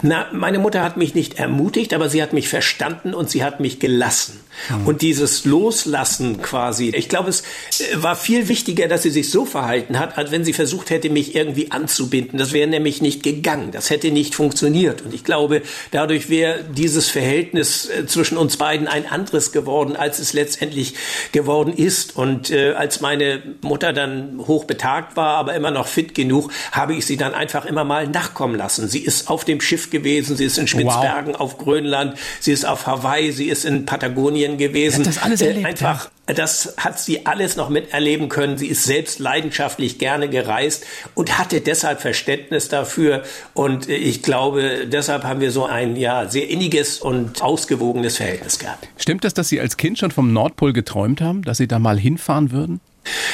Na, 0.00 0.26
meine 0.32 0.58
Mutter 0.58 0.82
hat 0.82 0.96
mich 0.96 1.14
nicht 1.14 1.34
ermutigt, 1.34 1.92
aber 1.92 2.08
sie 2.08 2.22
hat 2.22 2.32
mich 2.32 2.48
verstanden 2.48 3.12
und 3.12 3.28
sie 3.28 3.44
hat 3.44 3.60
mich 3.60 3.78
gelassen. 3.80 4.40
Mhm. 4.68 4.86
Und 4.86 5.02
dieses 5.02 5.44
Loslassen 5.44 6.42
quasi, 6.42 6.90
ich 6.94 7.08
glaube, 7.08 7.30
es 7.30 7.42
äh, 7.80 8.02
war 8.02 8.16
viel 8.16 8.48
wichtiger, 8.48 8.88
dass 8.88 9.02
sie 9.02 9.10
sich 9.10 9.30
so 9.30 9.44
verhalten 9.44 9.98
hat, 9.98 10.18
als 10.18 10.30
wenn 10.30 10.44
sie 10.44 10.52
versucht 10.52 10.90
hätte, 10.90 11.10
mich 11.10 11.34
irgendwie 11.34 11.70
anzubinden. 11.70 12.38
Das 12.38 12.52
wäre 12.52 12.68
nämlich 12.68 13.02
nicht 13.02 13.22
gegangen. 13.22 13.70
Das 13.72 13.90
hätte 13.90 14.10
nicht 14.10 14.34
funktioniert. 14.34 15.02
Und 15.02 15.14
ich 15.14 15.24
glaube, 15.24 15.62
dadurch 15.90 16.28
wäre 16.28 16.64
dieses 16.64 17.08
Verhältnis 17.08 17.88
äh, 17.88 18.06
zwischen 18.06 18.36
uns 18.36 18.56
beiden 18.56 18.88
ein 18.88 19.06
anderes 19.06 19.52
geworden, 19.52 19.96
als 19.96 20.18
es 20.18 20.32
letztendlich 20.32 20.94
geworden 21.32 21.72
ist. 21.72 22.16
Und 22.16 22.50
äh, 22.50 22.72
als 22.72 23.00
meine 23.00 23.42
Mutter 23.62 23.92
dann 23.92 24.38
hochbetagt 24.46 25.16
war, 25.16 25.36
aber 25.36 25.54
immer 25.54 25.70
noch 25.70 25.86
fit 25.86 26.14
genug, 26.14 26.52
habe 26.72 26.94
ich 26.94 27.06
sie 27.06 27.16
dann 27.16 27.34
einfach 27.34 27.64
immer 27.64 27.84
mal 27.84 28.06
nachkommen 28.06 28.56
lassen. 28.56 28.88
Sie 28.88 29.00
ist 29.00 29.30
auf 29.30 29.44
dem 29.44 29.60
Schiff 29.60 29.90
gewesen, 29.90 30.36
sie 30.36 30.44
ist 30.44 30.58
in 30.58 30.68
Spitzbergen 30.68 31.34
wow. 31.34 31.40
auf 31.40 31.58
Grönland, 31.58 32.18
sie 32.40 32.52
ist 32.52 32.64
auf 32.64 32.86
Hawaii, 32.86 33.32
sie 33.32 33.48
ist 33.48 33.64
in 33.64 33.86
Patagonien 33.86 34.41
gewesen. 34.50 35.04
Das 35.04 35.22
alles 35.22 35.40
erlebt, 35.40 35.66
einfach, 35.66 36.10
ja. 36.28 36.34
das 36.34 36.74
hat 36.76 36.98
sie 36.98 37.26
alles 37.26 37.56
noch 37.56 37.68
miterleben 37.68 38.28
können. 38.28 38.58
Sie 38.58 38.66
ist 38.66 38.84
selbst 38.84 39.18
leidenschaftlich 39.18 39.98
gerne 39.98 40.28
gereist 40.28 40.84
und 41.14 41.38
hatte 41.38 41.60
deshalb 41.60 42.00
Verständnis 42.00 42.68
dafür. 42.68 43.22
Und 43.54 43.88
ich 43.88 44.22
glaube, 44.22 44.86
deshalb 44.86 45.24
haben 45.24 45.40
wir 45.40 45.50
so 45.50 45.66
ein 45.66 45.96
ja 45.96 46.28
sehr 46.28 46.48
inniges 46.48 46.98
und 47.00 47.42
ausgewogenes 47.42 48.16
Verhältnis 48.16 48.58
gehabt. 48.58 48.88
Stimmt 48.96 49.24
das, 49.24 49.34
dass 49.34 49.48
Sie 49.48 49.60
als 49.60 49.76
Kind 49.76 49.98
schon 49.98 50.10
vom 50.10 50.32
Nordpol 50.32 50.72
geträumt 50.72 51.20
haben, 51.20 51.42
dass 51.42 51.58
Sie 51.58 51.68
da 51.68 51.78
mal 51.78 51.98
hinfahren 51.98 52.52
würden? 52.52 52.80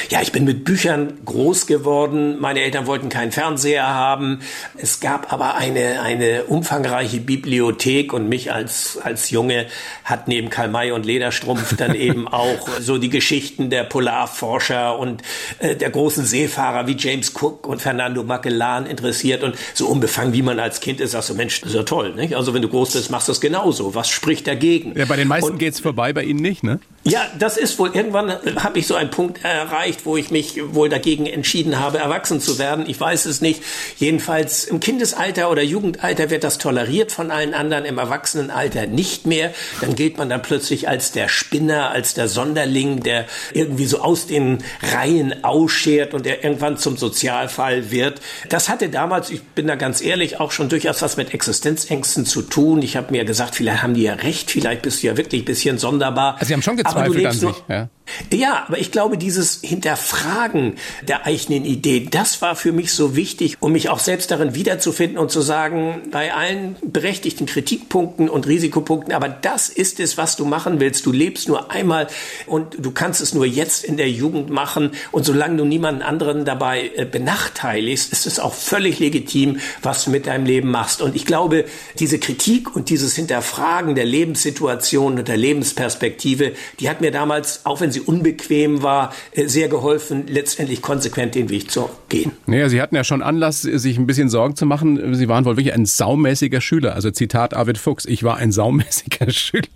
Ja, 0.09 0.21
ich 0.21 0.31
bin 0.31 0.45
mit 0.45 0.65
Büchern 0.65 1.19
groß 1.25 1.67
geworden. 1.67 2.39
Meine 2.39 2.61
Eltern 2.61 2.87
wollten 2.87 3.09
keinen 3.09 3.31
Fernseher 3.31 3.87
haben. 3.87 4.39
Es 4.75 4.99
gab 4.99 5.31
aber 5.31 5.55
eine, 5.55 6.01
eine 6.01 6.45
umfangreiche 6.45 7.19
Bibliothek 7.19 8.11
und 8.11 8.27
mich 8.27 8.51
als, 8.51 8.97
als 8.97 9.29
Junge 9.29 9.67
hat 10.03 10.27
neben 10.27 10.49
Karl 10.49 10.69
May 10.69 10.91
und 10.91 11.05
Lederstrumpf 11.05 11.75
dann 11.75 11.93
eben 11.99 12.27
auch 12.27 12.67
so 12.79 12.97
die 12.97 13.09
Geschichten 13.09 13.69
der 13.69 13.83
Polarforscher 13.83 14.97
und 14.97 15.21
äh, 15.59 15.75
der 15.75 15.91
großen 15.91 16.25
Seefahrer 16.25 16.87
wie 16.87 16.95
James 16.97 17.33
Cook 17.39 17.67
und 17.67 17.79
Fernando 17.79 18.23
Magellan 18.23 18.87
interessiert 18.87 19.43
und 19.43 19.55
so 19.75 19.87
unbefangen 19.87 20.33
wie 20.33 20.41
man 20.41 20.59
als 20.59 20.79
Kind 20.79 20.99
ist, 20.99 21.11
sagst 21.11 21.29
du, 21.29 21.35
Mensch, 21.35 21.61
das 21.61 21.69
ist 21.69 21.75
ja 21.75 21.83
toll, 21.83 22.15
nicht? 22.15 22.35
Also 22.35 22.55
wenn 22.55 22.63
du 22.63 22.69
groß 22.69 22.93
bist, 22.93 23.11
machst 23.11 23.27
du 23.27 23.31
das 23.31 23.41
genauso. 23.41 23.93
Was 23.93 24.09
spricht 24.09 24.47
dagegen? 24.47 24.97
Ja, 24.97 25.05
bei 25.05 25.15
den 25.15 25.27
meisten 25.27 25.51
und, 25.51 25.57
geht's 25.59 25.79
vorbei, 25.79 26.13
bei 26.13 26.23
Ihnen 26.23 26.41
nicht, 26.41 26.63
ne? 26.63 26.79
Ja, 27.03 27.25
das 27.39 27.55
ist 27.55 27.79
wohl, 27.79 27.95
irgendwann 27.95 28.29
habe 28.57 28.77
ich 28.77 28.85
so 28.85 28.95
einen 28.95 29.09
Punkt 29.09 29.43
erreicht, 29.45 30.05
wo 30.05 30.17
ich 30.17 30.31
mich 30.31 30.59
wohl 30.73 30.89
dagegen 30.89 31.27
entschieden 31.27 31.79
habe, 31.79 31.97
erwachsen 31.97 32.41
zu 32.41 32.59
werden. 32.59 32.85
Ich 32.89 32.99
weiß 32.99 33.25
es 33.25 33.39
nicht. 33.39 33.63
Jedenfalls 33.97 34.65
im 34.65 34.81
Kindesalter 34.81 35.49
oder 35.49 35.61
Jugendalter 35.61 36.29
wird 36.29 36.43
das 36.43 36.57
toleriert 36.57 37.13
von 37.13 37.31
allen 37.31 37.53
anderen, 37.53 37.85
im 37.85 37.97
Erwachsenenalter 37.97 38.85
nicht 38.85 39.25
mehr. 39.25 39.53
Dann 39.79 39.95
gilt 39.95 40.17
man 40.17 40.27
dann 40.27 40.41
plötzlich 40.41 40.89
als 40.89 41.13
der 41.13 41.29
Spinner, 41.29 41.89
als 41.89 42.15
der 42.15 42.27
Sonderling, 42.27 43.01
der 43.01 43.25
irgendwie 43.53 43.85
so 43.85 44.01
aus 44.01 44.27
den 44.27 44.57
Reihen 44.91 45.45
ausschert 45.45 46.13
und 46.13 46.25
der 46.25 46.43
irgendwann 46.43 46.77
zum 46.77 46.97
Sozialfall 46.97 47.91
wird. 47.91 48.19
Das 48.49 48.67
hatte 48.67 48.89
damals, 48.89 49.29
ich 49.29 49.41
bin 49.41 49.67
da 49.67 49.75
ganz 49.75 50.01
ehrlich, 50.01 50.41
auch 50.41 50.51
schon 50.51 50.67
durchaus 50.67 51.01
was 51.01 51.15
mit 51.15 51.33
Existenzängsten 51.33 52.25
zu 52.25 52.41
tun. 52.41 52.81
Ich 52.81 52.97
habe 52.97 53.11
mir 53.11 53.23
gesagt, 53.23 53.55
vielleicht 53.55 53.83
haben 53.83 53.93
die 53.93 54.03
ja 54.03 54.15
recht, 54.15 54.51
vielleicht 54.51 54.81
bist 54.81 55.01
du 55.01 55.07
ja 55.07 55.15
wirklich 55.15 55.43
ein 55.43 55.45
bisschen 55.45 55.77
sonderbar. 55.77 56.33
Also 56.33 56.47
Sie 56.47 56.53
haben 56.53 56.61
schon 56.61 56.75
gezweifelt 56.93 57.25
an 57.25 57.33
sich. 57.33 57.63
Ja. 57.67 57.89
Ja, 58.31 58.65
aber 58.67 58.77
ich 58.79 58.91
glaube, 58.91 59.17
dieses 59.17 59.59
Hinterfragen 59.61 60.75
der 61.01 61.25
eigenen 61.25 61.65
Idee, 61.65 62.07
das 62.09 62.41
war 62.41 62.55
für 62.55 62.71
mich 62.71 62.93
so 62.93 63.15
wichtig, 63.15 63.57
um 63.59 63.71
mich 63.71 63.89
auch 63.89 63.99
selbst 63.99 64.31
darin 64.31 64.55
wiederzufinden 64.55 65.17
und 65.17 65.31
zu 65.31 65.41
sagen, 65.41 66.01
bei 66.11 66.33
allen 66.33 66.75
berechtigten 66.81 67.45
Kritikpunkten 67.45 68.29
und 68.29 68.47
Risikopunkten, 68.47 69.13
aber 69.13 69.29
das 69.29 69.69
ist 69.69 69.99
es, 69.99 70.17
was 70.17 70.35
du 70.35 70.45
machen 70.45 70.79
willst. 70.79 71.05
Du 71.05 71.11
lebst 71.11 71.47
nur 71.47 71.71
einmal 71.71 72.07
und 72.45 72.75
du 72.79 72.91
kannst 72.91 73.21
es 73.21 73.33
nur 73.33 73.45
jetzt 73.45 73.83
in 73.83 73.97
der 73.97 74.09
Jugend 74.09 74.49
machen. 74.49 74.91
Und 75.11 75.25
solange 75.25 75.57
du 75.57 75.65
niemanden 75.65 76.01
anderen 76.01 76.45
dabei 76.45 76.91
äh, 76.95 77.05
benachteiligst, 77.05 78.11
ist 78.11 78.25
es 78.25 78.39
auch 78.39 78.53
völlig 78.53 78.99
legitim, 78.99 79.59
was 79.81 80.05
du 80.05 80.11
mit 80.11 80.27
deinem 80.27 80.45
Leben 80.45 80.71
machst. 80.71 81.01
Und 81.01 81.15
ich 81.15 81.25
glaube, 81.25 81.65
diese 81.99 82.19
Kritik 82.19 82.75
und 82.75 82.89
dieses 82.89 83.15
Hinterfragen 83.15 83.95
der 83.95 84.05
Lebenssituation 84.05 85.17
und 85.19 85.27
der 85.27 85.37
Lebensperspektive, 85.37 86.53
die 86.79 86.89
hat 86.89 87.01
mir 87.01 87.11
damals, 87.11 87.65
auch 87.65 87.81
wenn 87.81 87.91
sie 87.91 87.98
sie 87.99 88.05
unbequem 88.05 88.83
war, 88.83 89.13
äh, 89.31 89.47
sehr 89.47 89.67
geholfen, 89.67 90.25
letztendlich 90.27 90.81
konsequent 90.81 91.35
den 91.35 91.49
Weg 91.49 91.71
zu 91.71 91.89
gehen. 92.07 92.31
Naja, 92.45 92.69
Sie 92.69 92.81
hatten 92.81 92.95
ja 92.95 93.03
schon 93.03 93.21
Anlass, 93.21 93.61
sich 93.61 93.97
ein 93.97 94.07
bisschen 94.07 94.29
Sorgen 94.29 94.55
zu 94.55 94.65
machen. 94.65 95.13
Sie 95.15 95.27
waren 95.27 95.45
wohl 95.45 95.57
wirklich 95.57 95.73
ein 95.73 95.85
saumäßiger 95.85 96.61
Schüler. 96.61 96.95
Also 96.95 97.11
Zitat 97.11 97.53
Arvid 97.53 97.77
Fuchs, 97.77 98.05
ich 98.05 98.23
war 98.23 98.37
ein 98.37 98.51
saumäßiger 98.51 99.29
Schüler. 99.31 99.67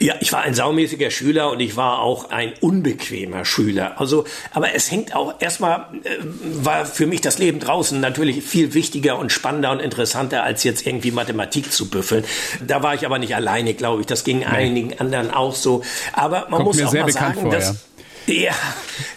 Ja, 0.00 0.14
ich 0.20 0.32
war 0.32 0.42
ein 0.42 0.54
saumäßiger 0.54 1.10
Schüler 1.10 1.50
und 1.52 1.60
ich 1.60 1.76
war 1.76 2.00
auch 2.00 2.30
ein 2.30 2.52
unbequemer 2.60 3.44
Schüler. 3.44 4.00
Also, 4.00 4.24
aber 4.52 4.74
es 4.74 4.90
hängt 4.90 5.14
auch 5.14 5.40
erstmal, 5.40 5.86
äh, 6.04 6.18
war 6.62 6.86
für 6.86 7.06
mich 7.06 7.20
das 7.20 7.38
Leben 7.38 7.60
draußen 7.60 8.00
natürlich 8.00 8.42
viel 8.42 8.74
wichtiger 8.74 9.18
und 9.18 9.30
spannender 9.30 9.70
und 9.70 9.80
interessanter 9.80 10.42
als 10.42 10.64
jetzt 10.64 10.86
irgendwie 10.86 11.12
Mathematik 11.12 11.72
zu 11.72 11.88
büffeln. 11.88 12.24
Da 12.66 12.82
war 12.82 12.94
ich 12.94 13.06
aber 13.06 13.18
nicht 13.18 13.36
alleine, 13.36 13.74
glaube 13.74 14.00
ich. 14.00 14.06
Das 14.06 14.24
ging 14.24 14.38
nee. 14.38 14.46
einigen 14.46 14.98
anderen 14.98 15.30
auch 15.30 15.54
so. 15.54 15.82
Aber 16.12 16.46
man 16.50 16.64
Kommt 16.64 16.64
muss 16.64 16.82
auch 16.82 16.92
mal 16.92 17.12
sagen, 17.12 17.43
vor, 17.44 17.52
dass 17.52 17.68
ja. 17.68 17.74
Ja, 18.26 18.54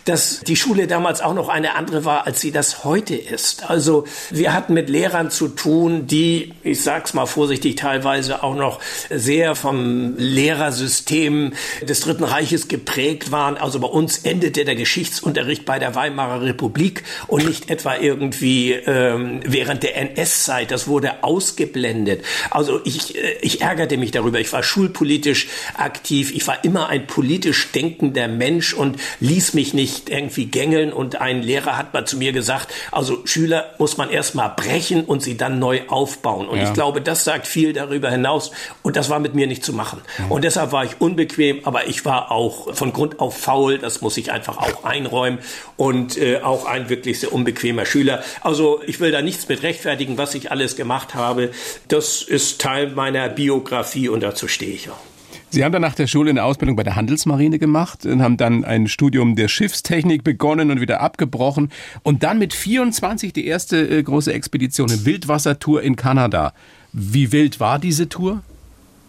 dass 0.03 0.41
die 0.41 0.57
Schule 0.57 0.85
damals 0.85 1.21
auch 1.21 1.33
noch 1.33 1.47
eine 1.47 1.75
andere 1.75 2.03
war, 2.03 2.27
als 2.27 2.41
sie 2.41 2.51
das 2.51 2.83
heute 2.83 3.15
ist. 3.15 3.69
Also 3.69 4.05
wir 4.31 4.53
hatten 4.53 4.73
mit 4.73 4.89
Lehrern 4.89 5.31
zu 5.31 5.47
tun, 5.47 6.07
die, 6.07 6.53
ich 6.63 6.81
sag's 6.81 7.13
mal 7.13 7.25
vorsichtig, 7.25 7.77
teilweise 7.77 8.43
auch 8.43 8.55
noch 8.55 8.81
sehr 9.09 9.55
vom 9.55 10.17
Lehrersystem 10.17 11.53
des 11.81 12.01
Dritten 12.01 12.25
Reiches 12.25 12.67
geprägt 12.67 13.31
waren. 13.31 13.55
Also 13.55 13.79
bei 13.79 13.87
uns 13.87 14.19
endete 14.19 14.65
der 14.65 14.75
Geschichtsunterricht 14.75 15.63
bei 15.63 15.79
der 15.79 15.95
Weimarer 15.95 16.41
Republik 16.41 17.03
und 17.27 17.45
nicht 17.45 17.69
etwa 17.69 17.95
irgendwie 17.95 18.73
ähm, 18.73 19.39
während 19.45 19.83
der 19.83 19.95
NS-Zeit. 19.95 20.71
Das 20.71 20.87
wurde 20.87 21.23
ausgeblendet. 21.23 22.25
Also 22.49 22.81
ich, 22.83 23.15
äh, 23.15 23.37
ich 23.41 23.61
ärgerte 23.61 23.95
mich 23.95 24.11
darüber. 24.11 24.39
Ich 24.41 24.51
war 24.51 24.63
schulpolitisch 24.63 25.47
aktiv. 25.75 26.33
Ich 26.33 26.45
war 26.45 26.63
immer 26.65 26.89
ein 26.89 27.07
politisch 27.07 27.71
denkender 27.71 28.27
Mensch 28.27 28.73
und 28.73 28.96
ließ 29.19 29.53
mich 29.53 29.73
nicht 29.73 30.09
irgendwie 30.09 30.45
gängeln. 30.45 30.93
Und 30.93 31.21
ein 31.21 31.41
Lehrer 31.41 31.77
hat 31.77 31.93
mal 31.93 32.05
zu 32.05 32.17
mir 32.17 32.31
gesagt, 32.31 32.73
also 32.91 33.25
Schüler 33.25 33.71
muss 33.77 33.97
man 33.97 34.09
erstmal 34.09 34.49
brechen 34.49 35.05
und 35.05 35.21
sie 35.21 35.37
dann 35.37 35.59
neu 35.59 35.81
aufbauen. 35.87 36.47
Und 36.47 36.57
ja. 36.57 36.65
ich 36.65 36.73
glaube, 36.73 37.01
das 37.01 37.23
sagt 37.23 37.47
viel 37.47 37.73
darüber 37.73 38.09
hinaus. 38.09 38.51
Und 38.83 38.95
das 38.95 39.09
war 39.09 39.19
mit 39.19 39.35
mir 39.35 39.47
nicht 39.47 39.63
zu 39.63 39.73
machen. 39.73 40.01
Mhm. 40.17 40.31
Und 40.31 40.43
deshalb 40.43 40.71
war 40.71 40.85
ich 40.85 40.99
unbequem, 40.99 41.61
aber 41.63 41.87
ich 41.87 42.05
war 42.05 42.31
auch 42.31 42.73
von 42.75 42.93
Grund 42.93 43.19
auf 43.19 43.37
faul. 43.37 43.77
Das 43.77 44.01
muss 44.01 44.17
ich 44.17 44.31
einfach 44.31 44.57
auch 44.57 44.83
einräumen. 44.83 45.39
Und 45.75 46.17
äh, 46.17 46.41
auch 46.41 46.65
ein 46.65 46.89
wirklich 46.89 47.19
sehr 47.19 47.33
unbequemer 47.33 47.85
Schüler. 47.85 48.23
Also 48.41 48.81
ich 48.85 48.99
will 48.99 49.11
da 49.11 49.21
nichts 49.21 49.47
mit 49.47 49.63
rechtfertigen, 49.63 50.17
was 50.17 50.35
ich 50.35 50.51
alles 50.51 50.75
gemacht 50.75 51.15
habe. 51.15 51.51
Das 51.87 52.21
ist 52.21 52.61
Teil 52.61 52.89
meiner 52.89 53.29
Biografie 53.29 54.09
und 54.09 54.21
dazu 54.21 54.47
stehe 54.47 54.73
ich 54.73 54.89
auch. 54.89 55.06
Sie 55.49 55.63
haben 55.63 55.71
dann 55.71 55.81
nach 55.81 55.95
der 55.95 56.07
Schule 56.07 56.29
eine 56.29 56.43
Ausbildung 56.43 56.75
bei 56.75 56.83
der 56.83 56.97
Handelsmarine 56.97 57.57
gemacht 57.57 58.05
und 58.05 58.21
haben 58.21 58.35
dann 58.35 58.65
ein 58.65 58.87
Studium 58.87 59.35
der 59.35 59.47
Schiffstechnik 59.47 60.23
begonnen 60.23 60.71
und 60.71 60.81
wieder 60.81 60.99
abgebrochen 60.99 61.71
und 62.03 62.23
dann 62.23 62.37
mit 62.37 62.53
24 62.53 63.31
die 63.31 63.47
erste 63.47 63.77
äh, 63.77 64.03
große 64.03 64.33
Expedition, 64.33 64.91
eine 64.91 65.05
Wildwassertour 65.05 65.81
in 65.81 65.95
Kanada. 65.95 66.53
Wie 66.91 67.31
wild 67.31 67.59
war 67.59 67.79
diese 67.79 68.09
Tour? 68.09 68.43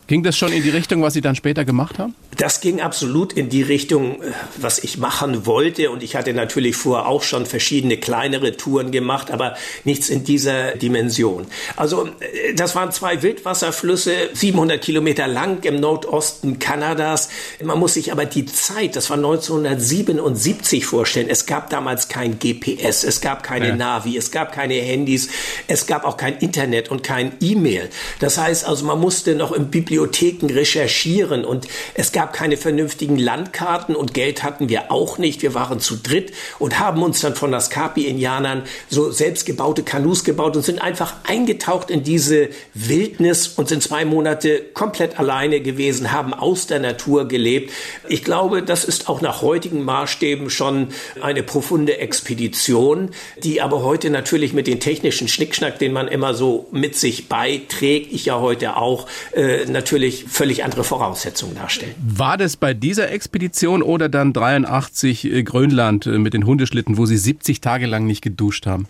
Ging 0.09 0.23
das 0.23 0.39
schon 0.39 0.53
in 0.55 0.63
die 0.63 0.71
Richtung, 0.71 1.03
was 1.03 1.13
Sie 1.13 1.21
dann 1.21 1.37
später 1.37 1.67
gemacht 1.67 1.99
haben? 1.99 2.15
Das 2.39 2.63
ging 2.63 2.81
absolut 2.81 3.35
in 3.35 3.51
die 3.51 3.61
Richtung, 3.61 4.23
äh, 4.23 4.33
was 4.57 4.79
ich 4.79 4.97
machen 4.97 5.45
wollte. 5.45 5.91
Und 5.91 6.03
ich 6.03 6.17
hatte 6.17 6.33
natürlich 6.33 6.77
vorher 6.77 7.07
auch 7.07 7.23
schon 7.23 7.45
verschiedene 7.45 7.99
kleinere 7.99 8.57
Touren 8.57 8.91
gemacht, 8.91 9.31
aber 9.31 9.55
nichts 9.85 10.09
in 10.09 10.25
dieser 10.25 10.77
Dimension. 10.77 11.47
Also 11.77 12.07
äh, 12.21 12.55
das 12.55 12.75
waren 12.75 12.91
zwei 12.91 13.23
Wildwasserflüsse, 13.23 14.31
700 14.33 14.81
Kilometer 14.81 15.27
lang 15.27 15.63
im 15.65 15.79
Nordosten 15.79 16.59
Kanadas. 16.59 17.29
Man 17.63 17.79
muss 17.79 17.93
sich 17.93 18.11
aber 18.11 18.25
die 18.25 18.47
Zeit, 18.47 18.97
das 18.97 19.11
war 19.11 19.19
1977 19.19 20.87
vorstellen. 20.87 21.29
Es 21.29 21.45
gab 21.45 21.69
damals 21.69 22.09
kein 22.09 22.39
GPS, 22.39 23.05
es 23.05 23.21
gab 23.21 23.43
keine 23.43 23.69
ja. 23.69 23.77
Navi, 23.77 24.17
es 24.17 24.31
gab 24.31 24.53
keine 24.53 24.77
Handys, 24.77 25.29
es 25.67 25.87
gab 25.87 26.05
auch 26.07 26.17
kein 26.17 26.39
Internet 26.39 26.91
und 26.91 27.03
kein 27.03 27.33
E-Mail. 27.43 27.91
Das 28.21 28.39
heißt 28.39 28.65
also, 28.65 28.87
man 28.87 28.99
musste 28.99 29.35
noch 29.35 29.53
im 29.53 29.67
Bibliothek 29.67 29.98
Bibliotheken 29.99 30.47
recherchieren 30.47 31.45
und 31.45 31.67
es 31.95 32.13
gab 32.13 32.33
keine 32.33 32.57
vernünftigen 32.57 33.19
Landkarten 33.19 33.97
und 33.97 34.15
Geld 34.15 34.45
hatten 34.45 34.69
wir 34.69 34.93
auch 34.93 35.19
nicht. 35.19 35.43
Wir 35.43 35.55
waren 35.55 35.81
zu 35.81 35.97
dritt 35.97 36.33
und 36.61 36.79
haben 36.79 37.03
uns 37.03 37.21
dann 37.21 37.35
von 37.35 37.51
Naskapi-Indianern 37.51 38.63
so 38.89 39.11
selbstgebaute 39.11 39.83
Kanus 39.83 40.23
gebaut 40.23 40.55
und 40.57 40.63
sind 40.63 40.81
einfach 40.81 41.17
eingetaucht 41.25 41.91
in 41.91 42.05
diese 42.05 42.51
Wildnis 42.75 43.49
und 43.49 43.69
sind 43.69 43.83
zwei 43.83 44.05
Monate 44.05 44.63
komplett 44.73 45.19
alleine 45.19 45.61
gewesen, 45.61 46.13
haben 46.13 46.33
aus 46.33 46.69
der 46.69 46.79
Natur 46.79 47.27
gelebt. 47.27 47.73
Ich 48.09 48.23
glaube, 48.23 48.63
das 48.63 48.85
ist 48.85 49.09
auch 49.09 49.21
nach 49.21 49.43
heutigen 49.43 49.85
Maßstäben 49.85 50.49
schon 50.49 50.89
eine 51.21 51.43
profunde 51.43 51.99
Expedition, 51.99 53.11
die 53.43 53.61
aber 53.61 53.83
heute 53.83 54.11
natürlich 54.11 54.53
mit 54.53 54.69
den 54.69 54.79
technischen 54.79 55.27
Schnickschnack, 55.27 55.81
den 55.81 55.93
man 55.93 56.07
immer 56.07 56.35
so 56.35 56.69
mit 56.71 56.95
sich 56.95 57.29
beiträgt, 57.29 58.13
ich 58.13 58.27
ja 58.27 58.39
heute 58.39 58.77
auch, 58.77 59.09
äh, 59.33 59.65
natürlich 59.67 59.88
natürlich 59.89 60.25
völlig 60.29 60.65
andere 60.65 60.85
Voraussetzungen 60.85 61.55
darstellen. 61.55 61.95
War 61.99 62.37
das 62.37 62.59
bei 62.59 62.75
dieser 62.75 63.11
Expedition 63.11 63.83
oder 63.83 64.11
dann 64.11 64.35
83 64.35 65.25
äh, 65.25 65.43
Grönland 65.43 66.05
äh, 66.05 66.19
mit 66.19 66.35
den 66.35 66.45
Hundeschlitten, 66.45 66.99
wo 66.99 67.07
Sie 67.07 67.17
70 67.17 67.63
Tage 67.63 67.87
lang 67.87 68.07
nicht 68.07 68.21
geduscht 68.21 68.67
haben? 68.67 68.87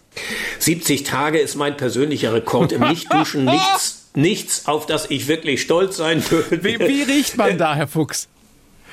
70 0.59 1.05
Tage 1.05 1.39
ist 1.39 1.55
mein 1.55 1.77
persönlicher 1.77 2.35
Rekord 2.35 2.73
im 2.73 2.81
Nichtduschen. 2.81 3.45
Nichts, 3.49 4.09
nichts, 4.17 4.67
auf 4.67 4.87
das 4.87 5.09
ich 5.09 5.29
wirklich 5.29 5.63
stolz 5.63 5.97
sein 5.97 6.21
würde. 6.31 6.65
Wie, 6.65 6.81
wie 6.81 7.03
riecht 7.03 7.37
man 7.37 7.57
da, 7.59 7.77
Herr 7.77 7.87
Fuchs? 7.87 8.29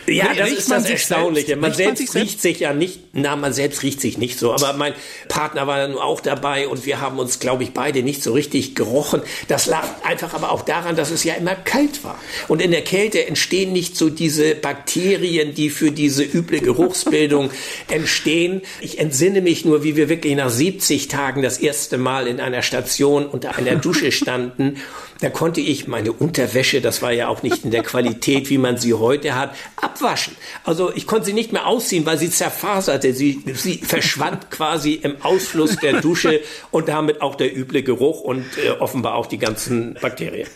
Ja, 0.07 0.33
das 0.33 0.51
ist 0.51 0.71
das 0.71 0.89
Erstaunliche. 0.89 1.55
Man 1.55 1.73
selbst, 1.73 2.01
man 2.01 2.07
selbst 2.07 2.15
riecht 2.15 2.41
sich 2.41 2.59
ja 2.59 2.73
nicht, 2.73 2.99
na, 3.13 3.35
man 3.35 3.53
selbst 3.53 3.83
riecht 3.83 4.01
sich 4.01 4.17
nicht 4.17 4.37
so, 4.37 4.53
aber 4.53 4.73
mein 4.73 4.93
Partner 5.27 5.67
war 5.67 5.77
dann 5.77 5.97
auch 5.97 6.19
dabei 6.19 6.67
und 6.67 6.85
wir 6.85 7.01
haben 7.01 7.19
uns, 7.19 7.39
glaube 7.39 7.63
ich, 7.63 7.71
beide 7.71 8.03
nicht 8.03 8.21
so 8.21 8.33
richtig 8.33 8.75
gerochen. 8.75 9.21
Das 9.47 9.65
lag 9.65 9.87
einfach 10.03 10.33
aber 10.33 10.51
auch 10.51 10.61
daran, 10.61 10.95
dass 10.95 11.11
es 11.11 11.23
ja 11.23 11.33
immer 11.33 11.55
kalt 11.55 12.03
war. 12.03 12.19
Und 12.47 12.61
in 12.61 12.71
der 12.71 12.83
Kälte 12.83 13.25
entstehen 13.25 13.73
nicht 13.73 13.97
so 13.97 14.09
diese 14.09 14.55
Bakterien, 14.55 15.53
die 15.53 15.69
für 15.69 15.91
diese 15.91 16.23
üble 16.23 16.59
Geruchsbildung 16.59 17.49
entstehen. 17.89 18.61
Ich 18.81 18.99
entsinne 18.99 19.41
mich 19.41 19.65
nur, 19.65 19.83
wie 19.83 19.95
wir 19.95 20.09
wirklich 20.09 20.35
nach 20.35 20.49
70 20.49 21.07
Tagen 21.07 21.41
das 21.41 21.57
erste 21.57 21.97
Mal 21.97 22.27
in 22.27 22.39
einer 22.39 22.61
Station 22.61 23.25
unter 23.25 23.55
einer 23.55 23.75
Dusche 23.75 24.11
standen 24.11 24.77
da 25.19 25.29
konnte 25.29 25.61
ich 25.61 25.87
meine 25.87 26.11
Unterwäsche, 26.11 26.81
das 26.81 27.01
war 27.01 27.11
ja 27.11 27.27
auch 27.27 27.43
nicht 27.43 27.63
in 27.63 27.71
der 27.71 27.83
Qualität, 27.83 28.49
wie 28.49 28.57
man 28.57 28.77
sie 28.77 28.93
heute 28.93 29.35
hat, 29.35 29.55
abwaschen. 29.81 30.35
Also 30.63 30.93
ich 30.93 31.07
konnte 31.07 31.27
sie 31.27 31.33
nicht 31.33 31.53
mehr 31.53 31.67
ausziehen, 31.67 32.05
weil 32.05 32.17
sie 32.17 32.29
zerfaserte. 32.29 33.13
Sie, 33.13 33.43
sie 33.53 33.77
verschwand 33.77 34.51
quasi 34.51 34.93
im 34.93 35.21
Ausfluss 35.21 35.77
der 35.77 36.01
Dusche 36.01 36.41
und 36.71 36.89
damit 36.89 37.21
auch 37.21 37.35
der 37.35 37.55
üble 37.55 37.83
Geruch 37.83 38.21
und 38.21 38.45
äh, 38.57 38.71
offenbar 38.71 39.15
auch 39.15 39.27
die 39.27 39.37
ganzen 39.37 39.97
Bakterien. 40.01 40.47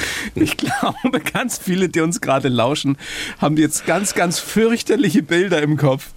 Ich 0.34 0.56
glaube, 0.56 1.20
ganz 1.32 1.58
viele, 1.58 1.88
die 1.88 2.00
uns 2.00 2.20
gerade 2.20 2.48
lauschen, 2.48 2.96
haben 3.38 3.56
jetzt 3.56 3.86
ganz, 3.86 4.14
ganz 4.14 4.38
fürchterliche 4.38 5.22
Bilder 5.22 5.62
im 5.62 5.76
Kopf. 5.76 6.10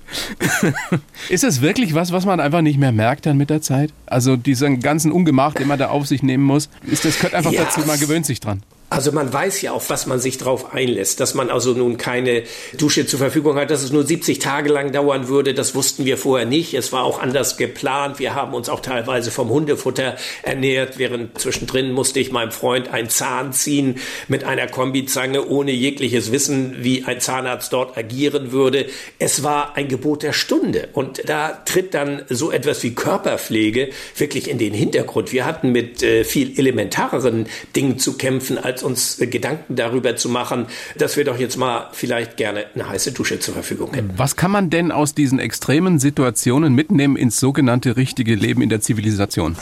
Ist 1.29 1.43
es 1.43 1.61
wirklich 1.61 1.93
was, 1.93 2.11
was 2.11 2.25
man 2.25 2.39
einfach 2.39 2.61
nicht 2.61 2.77
mehr 2.77 2.91
merkt 2.91 3.25
dann 3.25 3.37
mit 3.37 3.49
der 3.49 3.61
Zeit? 3.61 3.93
Also 4.05 4.35
diesen 4.35 4.79
ganzen 4.79 5.11
Ungemach, 5.11 5.53
den 5.53 5.67
man 5.67 5.79
da 5.79 5.89
auf 5.89 6.07
sich 6.07 6.23
nehmen 6.23 6.43
muss, 6.43 6.69
ist 6.85 7.05
das 7.05 7.17
gehört 7.17 7.33
einfach 7.33 7.51
ja, 7.51 7.63
dazu, 7.63 7.81
man 7.81 7.99
gewöhnt 7.99 8.25
sich 8.25 8.39
dran. 8.39 8.63
Also 8.91 9.13
man 9.13 9.31
weiß 9.31 9.61
ja, 9.61 9.71
auf 9.71 9.89
was 9.89 10.05
man 10.05 10.19
sich 10.19 10.37
drauf 10.37 10.73
einlässt, 10.73 11.21
dass 11.21 11.33
man 11.33 11.49
also 11.49 11.71
nun 11.71 11.95
keine 11.95 12.43
Dusche 12.73 13.05
zur 13.05 13.19
Verfügung 13.19 13.55
hat, 13.55 13.71
dass 13.71 13.83
es 13.83 13.93
nur 13.93 14.03
70 14.03 14.39
Tage 14.39 14.69
lang 14.69 14.91
dauern 14.91 15.29
würde, 15.29 15.53
das 15.53 15.75
wussten 15.75 16.03
wir 16.03 16.17
vorher 16.17 16.45
nicht. 16.45 16.73
Es 16.73 16.91
war 16.91 17.05
auch 17.05 17.21
anders 17.21 17.55
geplant. 17.55 18.19
Wir 18.19 18.35
haben 18.35 18.53
uns 18.53 18.67
auch 18.67 18.81
teilweise 18.81 19.31
vom 19.31 19.47
Hundefutter 19.47 20.17
ernährt, 20.43 20.99
während 20.99 21.39
zwischendrin 21.39 21.93
musste 21.93 22.19
ich 22.19 22.33
meinem 22.33 22.51
Freund 22.51 22.89
einen 22.89 23.07
Zahn 23.07 23.53
ziehen 23.53 23.95
mit 24.27 24.43
einer 24.43 24.67
Kombizange, 24.67 25.47
ohne 25.47 25.71
jegliches 25.71 26.33
Wissen, 26.33 26.83
wie 26.83 27.05
ein 27.05 27.21
Zahnarzt 27.21 27.71
dort 27.71 27.97
agieren 27.97 28.51
würde. 28.51 28.87
Es 29.19 29.41
war 29.41 29.77
ein 29.77 29.87
Gebot 29.87 30.21
der 30.21 30.33
Stunde 30.33 30.89
und 30.91 31.21
da 31.29 31.61
tritt 31.63 31.93
dann 31.93 32.23
so 32.27 32.51
etwas 32.51 32.83
wie 32.83 32.93
Körperpflege 32.93 33.91
wirklich 34.17 34.49
in 34.49 34.57
den 34.57 34.73
Hintergrund. 34.73 35.31
Wir 35.31 35.45
hatten 35.45 35.71
mit 35.71 36.03
äh, 36.03 36.25
viel 36.25 36.59
elementareren 36.59 37.47
Dingen 37.73 37.97
zu 37.97 38.17
kämpfen 38.17 38.57
als 38.57 38.80
uns 38.83 39.17
Gedanken 39.19 39.75
darüber 39.75 40.15
zu 40.15 40.29
machen, 40.29 40.67
dass 40.97 41.17
wir 41.17 41.23
doch 41.23 41.39
jetzt 41.39 41.57
mal 41.57 41.89
vielleicht 41.93 42.37
gerne 42.37 42.65
eine 42.73 42.89
heiße 42.89 43.11
Dusche 43.11 43.39
zur 43.39 43.53
Verfügung 43.53 43.93
hätten. 43.93 44.11
Was 44.17 44.35
kann 44.35 44.51
man 44.51 44.69
denn 44.69 44.91
aus 44.91 45.13
diesen 45.13 45.39
extremen 45.39 45.99
Situationen 45.99 46.73
mitnehmen 46.73 47.15
ins 47.15 47.39
sogenannte 47.39 47.97
richtige 47.97 48.35
Leben 48.35 48.61
in 48.61 48.69
der 48.69 48.81
Zivilisation? 48.81 49.55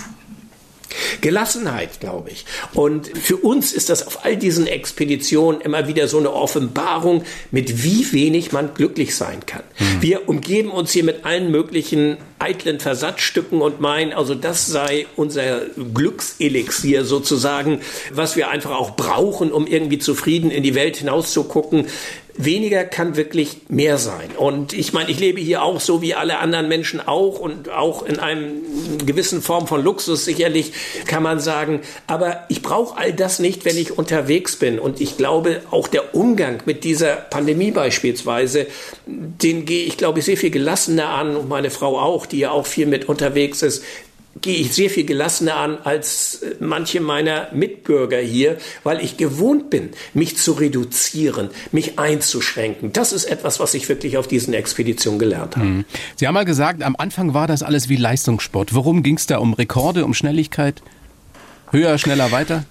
Gelassenheit, 1.21 1.99
glaube 1.99 2.31
ich. 2.31 2.45
Und 2.73 3.07
für 3.17 3.37
uns 3.37 3.73
ist 3.73 3.89
das 3.89 4.05
auf 4.05 4.25
all 4.25 4.37
diesen 4.37 4.67
Expeditionen 4.67 5.61
immer 5.61 5.87
wieder 5.87 6.07
so 6.07 6.17
eine 6.17 6.33
Offenbarung, 6.33 7.23
mit 7.51 7.83
wie 7.83 8.11
wenig 8.11 8.51
man 8.51 8.73
glücklich 8.73 9.15
sein 9.15 9.45
kann. 9.45 9.63
Mhm. 9.77 10.01
Wir 10.01 10.29
umgeben 10.29 10.71
uns 10.71 10.91
hier 10.91 11.03
mit 11.03 11.25
allen 11.25 11.51
möglichen 11.51 12.17
eitlen 12.39 12.79
Versatzstücken 12.79 13.61
und 13.61 13.81
meinen, 13.81 14.13
also 14.13 14.33
das 14.33 14.65
sei 14.67 15.07
unser 15.15 15.61
Glückselixier 15.93 17.03
sozusagen, 17.03 17.81
was 18.11 18.35
wir 18.37 18.49
einfach 18.49 18.71
auch 18.71 18.95
brauchen, 18.95 19.51
um 19.51 19.67
irgendwie 19.67 19.99
zufrieden 19.99 20.49
in 20.49 20.63
die 20.63 20.75
Welt 20.75 20.97
hinauszugucken 20.97 21.87
weniger 22.39 22.85
kann 22.85 23.17
wirklich 23.17 23.57
mehr 23.67 23.97
sein. 23.97 24.31
Und 24.37 24.71
ich 24.71 24.93
meine, 24.93 25.11
ich 25.11 25.19
lebe 25.19 25.41
hier 25.41 25.61
auch 25.61 25.81
so 25.81 26.01
wie 26.01 26.15
alle 26.15 26.39
anderen 26.39 26.69
Menschen 26.69 27.05
auch 27.05 27.39
und 27.39 27.69
auch 27.69 28.03
in 28.03 28.17
einem 28.17 28.61
gewissen 29.05 29.41
Form 29.41 29.67
von 29.67 29.83
Luxus 29.83 30.23
sicherlich 30.23 30.71
kann 31.05 31.21
man 31.21 31.41
sagen. 31.41 31.81
Aber 32.07 32.45
ich 32.47 32.61
brauche 32.61 32.97
all 32.97 33.11
das 33.11 33.39
nicht, 33.39 33.65
wenn 33.65 33.77
ich 33.77 33.97
unterwegs 33.97 34.55
bin. 34.55 34.79
Und 34.79 35.01
ich 35.01 35.17
glaube, 35.17 35.61
auch 35.69 35.89
der 35.89 36.15
Umgang 36.15 36.63
mit 36.65 36.85
dieser 36.85 37.15
Pandemie 37.15 37.71
beispielsweise, 37.71 38.67
den 39.05 39.65
gehe 39.65 39.83
ich, 39.83 39.97
glaube 39.97 40.19
ich, 40.19 40.25
sehr 40.25 40.37
viel 40.37 40.51
gelassener 40.51 41.09
an 41.09 41.35
und 41.35 41.49
meine 41.49 41.69
Frau 41.69 41.99
auch, 41.99 42.25
die 42.25 42.39
ja 42.39 42.51
auch 42.51 42.65
viel 42.65 42.85
mit 42.85 43.09
unterwegs 43.09 43.61
ist 43.63 43.83
gehe 44.41 44.55
ich 44.55 44.73
sehr 44.73 44.89
viel 44.89 45.05
gelassener 45.05 45.55
an 45.55 45.77
als 45.83 46.41
äh, 46.41 46.55
manche 46.59 47.01
meiner 47.01 47.47
Mitbürger 47.53 48.19
hier, 48.19 48.57
weil 48.83 49.03
ich 49.03 49.17
gewohnt 49.17 49.69
bin, 49.69 49.89
mich 50.13 50.37
zu 50.37 50.53
reduzieren, 50.53 51.49
mich 51.71 51.99
einzuschränken. 51.99 52.93
Das 52.93 53.13
ist 53.13 53.25
etwas, 53.25 53.59
was 53.59 53.73
ich 53.73 53.87
wirklich 53.89 54.17
auf 54.17 54.27
diesen 54.27 54.53
Expeditionen 54.53 55.19
gelernt 55.19 55.55
habe. 55.55 55.65
Hm. 55.65 55.85
Sie 56.15 56.27
haben 56.27 56.33
mal 56.33 56.45
gesagt, 56.45 56.83
am 56.83 56.95
Anfang 56.97 57.33
war 57.33 57.47
das 57.47 57.63
alles 57.63 57.89
wie 57.89 57.95
Leistungssport. 57.95 58.73
Worum 58.73 59.03
ging 59.03 59.15
es 59.15 59.27
da? 59.27 59.39
Um 59.39 59.53
Rekorde, 59.53 60.05
um 60.05 60.13
Schnelligkeit? 60.13 60.81
Höher, 61.71 61.97
schneller, 61.97 62.31
weiter? 62.31 62.65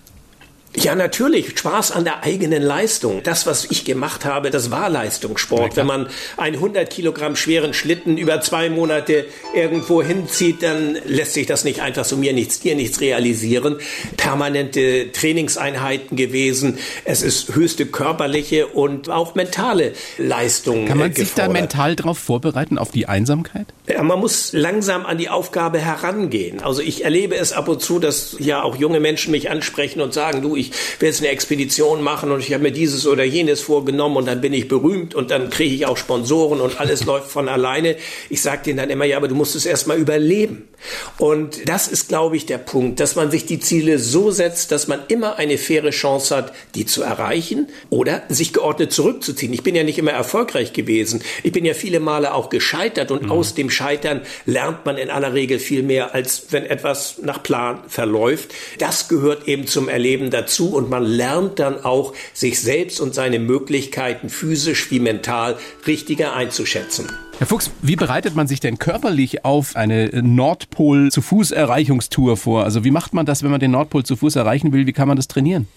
Ja, 0.84 0.94
natürlich. 0.94 1.58
Spaß 1.58 1.92
an 1.92 2.04
der 2.04 2.22
eigenen 2.22 2.62
Leistung. 2.62 3.22
Das, 3.22 3.46
was 3.46 3.66
ich 3.70 3.84
gemacht 3.84 4.24
habe, 4.24 4.50
das 4.50 4.70
war 4.70 4.88
Leistungssport. 4.88 5.76
Wenn 5.76 5.86
man 5.86 6.08
einen 6.36 6.56
100 6.56 6.88
Kilogramm 6.88 7.36
schweren 7.36 7.74
Schlitten 7.74 8.16
über 8.16 8.40
zwei 8.40 8.70
Monate 8.70 9.26
irgendwo 9.54 10.02
hinzieht, 10.02 10.62
dann 10.62 10.96
lässt 11.04 11.34
sich 11.34 11.46
das 11.46 11.64
nicht 11.64 11.80
einfach 11.80 12.04
so 12.04 12.16
mir 12.16 12.32
nichts, 12.32 12.60
dir 12.60 12.74
nichts 12.74 13.00
realisieren. 13.00 13.78
Permanente 14.16 15.10
Trainingseinheiten 15.12 16.16
gewesen. 16.16 16.78
Es 17.04 17.22
ist 17.22 17.54
höchste 17.54 17.86
körperliche 17.86 18.66
und 18.68 19.08
auch 19.08 19.34
mentale 19.34 19.92
Leistung. 20.16 20.86
Kann 20.86 20.98
man 20.98 21.12
sich 21.12 21.34
da 21.34 21.48
mental 21.48 21.96
darauf 21.96 22.18
vorbereiten, 22.18 22.78
auf 22.78 22.90
die 22.90 23.06
Einsamkeit? 23.06 23.66
Ja, 23.88 24.02
man 24.02 24.18
muss 24.18 24.52
langsam 24.52 25.06
an 25.06 25.16
die 25.16 25.30
Aufgabe 25.30 25.78
herangehen. 25.78 26.60
Also 26.60 26.82
ich 26.82 27.04
erlebe 27.04 27.36
es 27.36 27.52
ab 27.52 27.68
und 27.68 27.80
zu, 27.80 27.98
dass 27.98 28.36
ja 28.38 28.62
auch 28.62 28.76
junge 28.76 29.00
Menschen 29.00 29.30
mich 29.30 29.50
ansprechen 29.50 30.02
und 30.02 30.12
sagen, 30.12 30.42
du, 30.42 30.56
ich 30.56 30.72
will 30.98 31.08
jetzt 31.08 31.20
eine 31.20 31.30
Expedition 31.30 32.02
machen 32.02 32.30
und 32.30 32.40
ich 32.40 32.52
habe 32.52 32.62
mir 32.62 32.72
dieses 32.72 33.06
oder 33.06 33.24
jenes 33.24 33.62
vorgenommen 33.62 34.16
und 34.16 34.26
dann 34.26 34.42
bin 34.42 34.52
ich 34.52 34.68
berühmt 34.68 35.14
und 35.14 35.30
dann 35.30 35.48
kriege 35.48 35.74
ich 35.74 35.86
auch 35.86 35.96
Sponsoren 35.96 36.60
und 36.60 36.78
alles 36.78 37.04
läuft 37.06 37.30
von 37.30 37.48
alleine. 37.48 37.96
Ich 38.28 38.42
sage 38.42 38.64
denen 38.66 38.76
dann 38.76 38.90
immer, 38.90 39.06
ja, 39.06 39.16
aber 39.16 39.28
du 39.28 39.34
musst 39.34 39.56
es 39.56 39.64
erstmal 39.64 39.96
überleben. 39.96 40.68
Und 41.16 41.68
das 41.68 41.88
ist, 41.88 42.08
glaube 42.08 42.36
ich, 42.36 42.46
der 42.46 42.58
Punkt, 42.58 43.00
dass 43.00 43.16
man 43.16 43.30
sich 43.30 43.46
die 43.46 43.58
Ziele 43.58 43.98
so 43.98 44.30
setzt, 44.30 44.70
dass 44.70 44.86
man 44.86 45.00
immer 45.08 45.36
eine 45.36 45.58
faire 45.58 45.90
Chance 45.90 46.36
hat, 46.36 46.52
die 46.74 46.86
zu 46.86 47.02
erreichen 47.02 47.68
oder 47.90 48.22
sich 48.28 48.52
geordnet 48.52 48.92
zurückzuziehen. 48.92 49.52
Ich 49.52 49.62
bin 49.62 49.74
ja 49.74 49.82
nicht 49.82 49.98
immer 49.98 50.12
erfolgreich 50.12 50.72
gewesen. 50.72 51.22
Ich 51.42 51.52
bin 51.52 51.64
ja 51.64 51.74
viele 51.74 52.00
Male 52.00 52.34
auch 52.34 52.50
gescheitert 52.50 53.10
und 53.10 53.24
mhm. 53.24 53.32
aus 53.32 53.54
dem 53.54 53.70
Scheitern 53.78 54.22
lernt 54.44 54.84
man 54.86 54.98
in 54.98 55.08
aller 55.08 55.34
Regel 55.34 55.60
viel 55.60 55.84
mehr, 55.84 56.12
als 56.14 56.46
wenn 56.50 56.66
etwas 56.66 57.20
nach 57.22 57.40
Plan 57.42 57.78
verläuft. 57.86 58.52
Das 58.78 59.08
gehört 59.08 59.46
eben 59.46 59.68
zum 59.68 59.88
Erleben 59.88 60.30
dazu 60.30 60.74
und 60.74 60.90
man 60.90 61.04
lernt 61.04 61.60
dann 61.60 61.84
auch, 61.84 62.12
sich 62.34 62.60
selbst 62.60 63.00
und 63.00 63.14
seine 63.14 63.38
Möglichkeiten 63.38 64.30
physisch 64.30 64.90
wie 64.90 64.98
mental 64.98 65.56
richtiger 65.86 66.34
einzuschätzen. 66.34 67.06
Herr 67.38 67.46
Fuchs, 67.46 67.70
wie 67.82 67.94
bereitet 67.94 68.34
man 68.34 68.48
sich 68.48 68.58
denn 68.58 68.80
körperlich 68.80 69.44
auf 69.44 69.76
eine 69.76 70.10
Nordpol-zu-Fuß-Erreichungstour 70.12 72.36
vor? 72.36 72.64
Also 72.64 72.82
wie 72.82 72.90
macht 72.90 73.14
man 73.14 73.26
das, 73.26 73.44
wenn 73.44 73.52
man 73.52 73.60
den 73.60 73.70
Nordpol 73.70 74.04
zu 74.04 74.16
Fuß 74.16 74.34
erreichen 74.34 74.72
will? 74.72 74.88
Wie 74.88 74.92
kann 74.92 75.06
man 75.06 75.16
das 75.16 75.28
trainieren? 75.28 75.68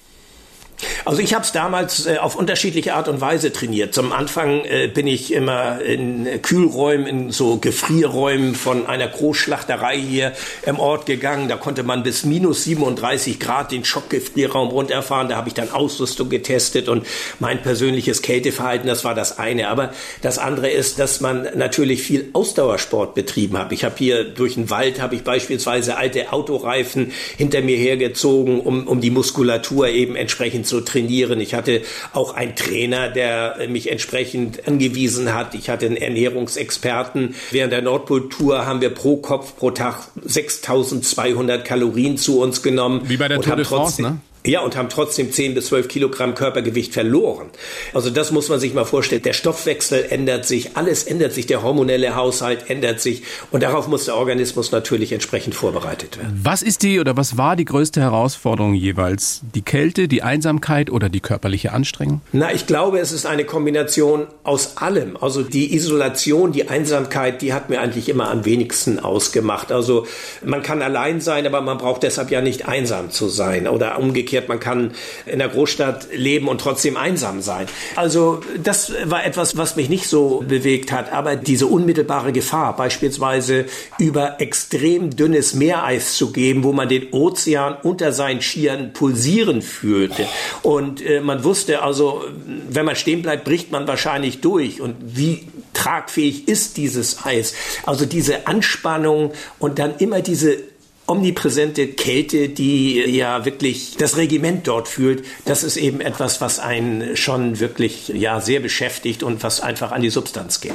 Also 1.06 1.22
ich 1.22 1.34
habe 1.34 1.44
es 1.44 1.52
damals 1.52 2.06
äh, 2.06 2.18
auf 2.18 2.36
unterschiedliche 2.36 2.94
Art 2.94 3.08
und 3.08 3.22
Weise 3.22 3.52
trainiert. 3.52 3.94
Zum 3.94 4.12
Anfang 4.12 4.66
äh, 4.66 4.88
bin 4.88 5.08
ich 5.08 5.34
immer 5.34 5.82
in 5.82 6.28
Kühlräumen, 6.42 7.08
in 7.08 7.32
so 7.32 7.58
Gefrierräumen 7.58 8.56
von 8.56 8.88
einer 8.88 9.08
Großschlachterei 9.08 9.98
hier 9.98 10.34
im 10.64 10.80
Ort 10.80 11.06
gegangen. 11.06 11.48
Da 11.48 11.58
konnte 11.58 11.84
man 11.84 12.04
bis 12.04 12.26
minus 12.26 12.64
37 12.64 13.40
Grad 13.40 13.72
den 13.72 13.86
Schockgefrierraum 13.86 14.70
runterfahren. 14.70 15.30
Da 15.30 15.36
habe 15.36 15.48
ich 15.48 15.54
dann 15.54 15.72
Ausrüstung 15.72 16.30
getestet 16.30 16.90
und 16.90 17.06
mein 17.40 17.62
persönliches 17.62 18.22
Kälteverhalten, 18.22 18.88
das 18.88 19.04
war 19.04 19.16
das 19.16 19.40
eine. 19.40 19.70
Aber 19.70 19.94
das 20.22 20.38
andere 20.38 20.70
ist, 20.70 21.00
dass 21.00 21.22
man 21.22 21.48
natürlich 21.56 22.04
viel 22.04 22.30
Ausdauersport 22.34 23.16
betrieben 23.16 23.58
hat. 23.58 23.72
Ich 23.72 23.84
habe 23.84 23.96
hier 23.98 24.24
durch 24.24 24.56
den 24.56 24.70
Wald, 24.70 25.02
habe 25.02 25.16
ich 25.16 25.24
beispielsweise 25.24 25.98
alte 25.98 26.32
Autoreifen 26.32 27.12
hinter 27.38 27.62
mir 27.62 27.78
hergezogen, 27.78 28.62
um, 28.62 28.88
um 28.88 29.02
die 29.02 29.12
Muskulatur 29.12 29.88
eben 29.88 30.16
entsprechend 30.16 30.68
zu 30.72 30.82
trainieren. 30.82 31.42
Ich 31.42 31.54
hatte 31.54 31.82
auch 32.14 32.34
einen 32.34 32.56
Trainer, 32.56 33.10
der 33.10 33.68
mich 33.68 33.92
entsprechend 33.92 34.68
angewiesen 34.68 35.34
hat. 35.34 35.54
Ich 35.54 35.70
hatte 35.70 35.86
einen 35.86 35.98
Ernährungsexperten. 35.98 37.36
Während 37.52 37.74
der 37.74 37.82
Nordpol-Tour 37.82 38.66
haben 38.66 38.80
wir 38.80 38.90
pro 38.90 39.18
Kopf 39.18 39.58
pro 39.58 39.72
Tag 39.72 40.08
6200 40.24 41.66
Kalorien 41.66 42.18
zu 42.18 42.40
uns 42.40 42.64
genommen. 42.64 43.02
Wie 43.04 43.18
bei 43.18 43.28
der 43.28 43.42
Tour 43.42 43.58
de 43.58 43.66
France, 43.66 44.02
ne? 44.02 44.20
Ja, 44.46 44.62
und 44.62 44.76
haben 44.76 44.90
trotzdem 44.90 45.32
10 45.32 45.54
bis 45.54 45.68
12 45.68 45.88
Kilogramm 45.88 46.34
Körpergewicht 46.34 46.94
verloren. 46.94 47.50
Also 47.94 48.10
das 48.10 48.32
muss 48.32 48.50
man 48.50 48.60
sich 48.60 48.74
mal 48.74 48.86
vorstellen. 48.86 49.22
Der 49.22 49.34
Stoffwechsel 49.34 50.08
ändert 50.10 50.46
sich, 50.46 50.76
alles 50.76 51.04
ändert 51.04 51.34
sich, 51.34 51.46
der 51.46 51.62
hormonelle 51.62 52.16
Haushalt 52.16 52.68
ändert 52.70 53.00
sich 53.02 53.22
und 53.52 53.62
darauf 53.62 53.88
muss 53.88 54.06
der 54.06 54.16
Organismus 54.16 54.72
natürlich 54.72 55.12
entsprechend 55.12 55.54
vorbereitet 55.54 56.18
werden. 56.18 56.40
Was 56.44 56.64
ist 56.64 56.82
die 56.82 57.00
oder 57.00 57.18
was 57.18 57.38
war 57.38 57.56
die 57.56 57.66
größte 57.66 58.02
Herausforderung 58.02 58.74
jeweils? 58.74 59.42
Die 59.54 59.62
Kälte, 59.62 60.08
die 60.08 60.24
Einsamkeit 60.24 60.90
oder 60.90 61.10
die 61.10 61.20
körperliche 61.20 61.72
Anstrengung? 61.72 62.22
Na, 62.32 62.52
ich 62.52 62.66
glaube, 62.66 62.98
es 63.00 63.12
ist 63.12 63.28
eine 63.28 63.46
Kombination 63.46 64.26
aus 64.44 64.78
allem. 64.78 65.18
Also 65.18 65.44
die 65.44 65.76
Isolation, 65.76 66.52
die 66.52 66.68
Einsamkeit, 66.68 67.44
die 67.44 67.54
hat 67.54 67.70
mir 67.70 67.80
eigentlich 67.80 68.10
immer 68.10 68.32
am 68.32 68.44
wenigsten 68.44 69.00
ausgemacht. 69.00 69.72
Also 69.72 70.08
man 70.44 70.64
kann 70.64 70.82
allein 70.82 71.22
sein, 71.22 71.46
aber 71.46 71.62
man 71.62 71.78
braucht 71.78 72.02
deshalb 72.02 72.32
ja 72.32 72.42
nicht 72.42 72.68
einsam 72.68 73.12
zu 73.12 73.30
sein 73.30 73.68
oder 73.68 74.00
umgekehrt 74.00 74.31
umgekehrt, 74.32 74.50
man 74.50 74.60
kann 74.60 74.92
in 75.26 75.40
der 75.40 75.50
Großstadt 75.50 76.08
leben 76.14 76.48
und 76.48 76.62
trotzdem 76.62 76.98
einsam 76.98 77.42
sein. 77.42 77.68
Also 77.96 78.42
das 78.62 78.94
war 79.06 79.26
etwas, 79.26 79.58
was 79.58 79.76
mich 79.76 79.90
nicht 79.90 80.08
so 80.08 80.44
bewegt 80.48 80.92
hat, 80.92 81.12
aber 81.12 81.36
diese 81.36 81.68
unmittelbare 81.68 82.32
Gefahr, 82.32 82.76
beispielsweise 82.76 83.66
über 84.00 84.40
extrem 84.40 85.16
dünnes 85.16 85.54
Meereis 85.54 86.16
zu 86.16 86.32
gehen, 86.32 86.64
wo 86.64 86.72
man 86.72 86.88
den 86.88 87.12
Ozean 87.12 87.76
unter 87.84 88.14
seinen 88.14 88.42
Skiern 88.42 88.94
pulsieren 88.94 89.62
fühlte. 89.62 90.26
Und 90.62 91.02
äh, 91.06 91.20
man 91.20 91.44
wusste 91.44 91.82
also, 91.82 92.24
wenn 92.70 92.86
man 92.86 92.96
stehen 92.96 93.22
bleibt, 93.22 93.44
bricht 93.44 93.72
man 93.72 93.88
wahrscheinlich 93.88 94.42
durch. 94.42 94.82
Und 94.82 94.96
wie 95.02 95.48
tragfähig 95.74 96.48
ist 96.48 96.78
dieses 96.78 97.26
Eis? 97.26 97.54
Also 97.86 98.06
diese 98.06 98.48
Anspannung 98.48 99.34
und 99.60 99.80
dann 99.80 99.96
immer 99.98 100.22
diese 100.22 100.71
omnipräsente 101.12 101.88
Kälte, 101.88 102.50
die 102.50 103.00
ja 103.02 103.46
wirklich 103.46 103.96
das 103.98 104.18
Regiment 104.18 104.68
dort 104.68 104.88
fühlt, 104.88 105.26
das 105.46 105.64
ist 105.64 105.78
eben 105.78 106.02
etwas, 106.02 106.42
was 106.42 106.60
einen 106.60 107.18
schon 107.18 107.60
wirklich 107.60 108.08
ja 108.08 108.40
sehr 108.40 108.62
beschäftigt 108.62 109.22
und 109.22 109.44
was 109.44 109.62
einfach 109.62 109.92
an 109.92 110.02
die 110.02 110.10
Substanz 110.10 110.62
geht. 110.62 110.72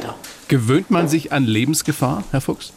Gewöhnt 0.49 0.91
man 0.91 1.09
sich 1.09 1.33
an 1.33 1.45
Lebensgefahr, 1.45 2.25
Herr 2.31 2.41
Fuchs? 2.41 2.73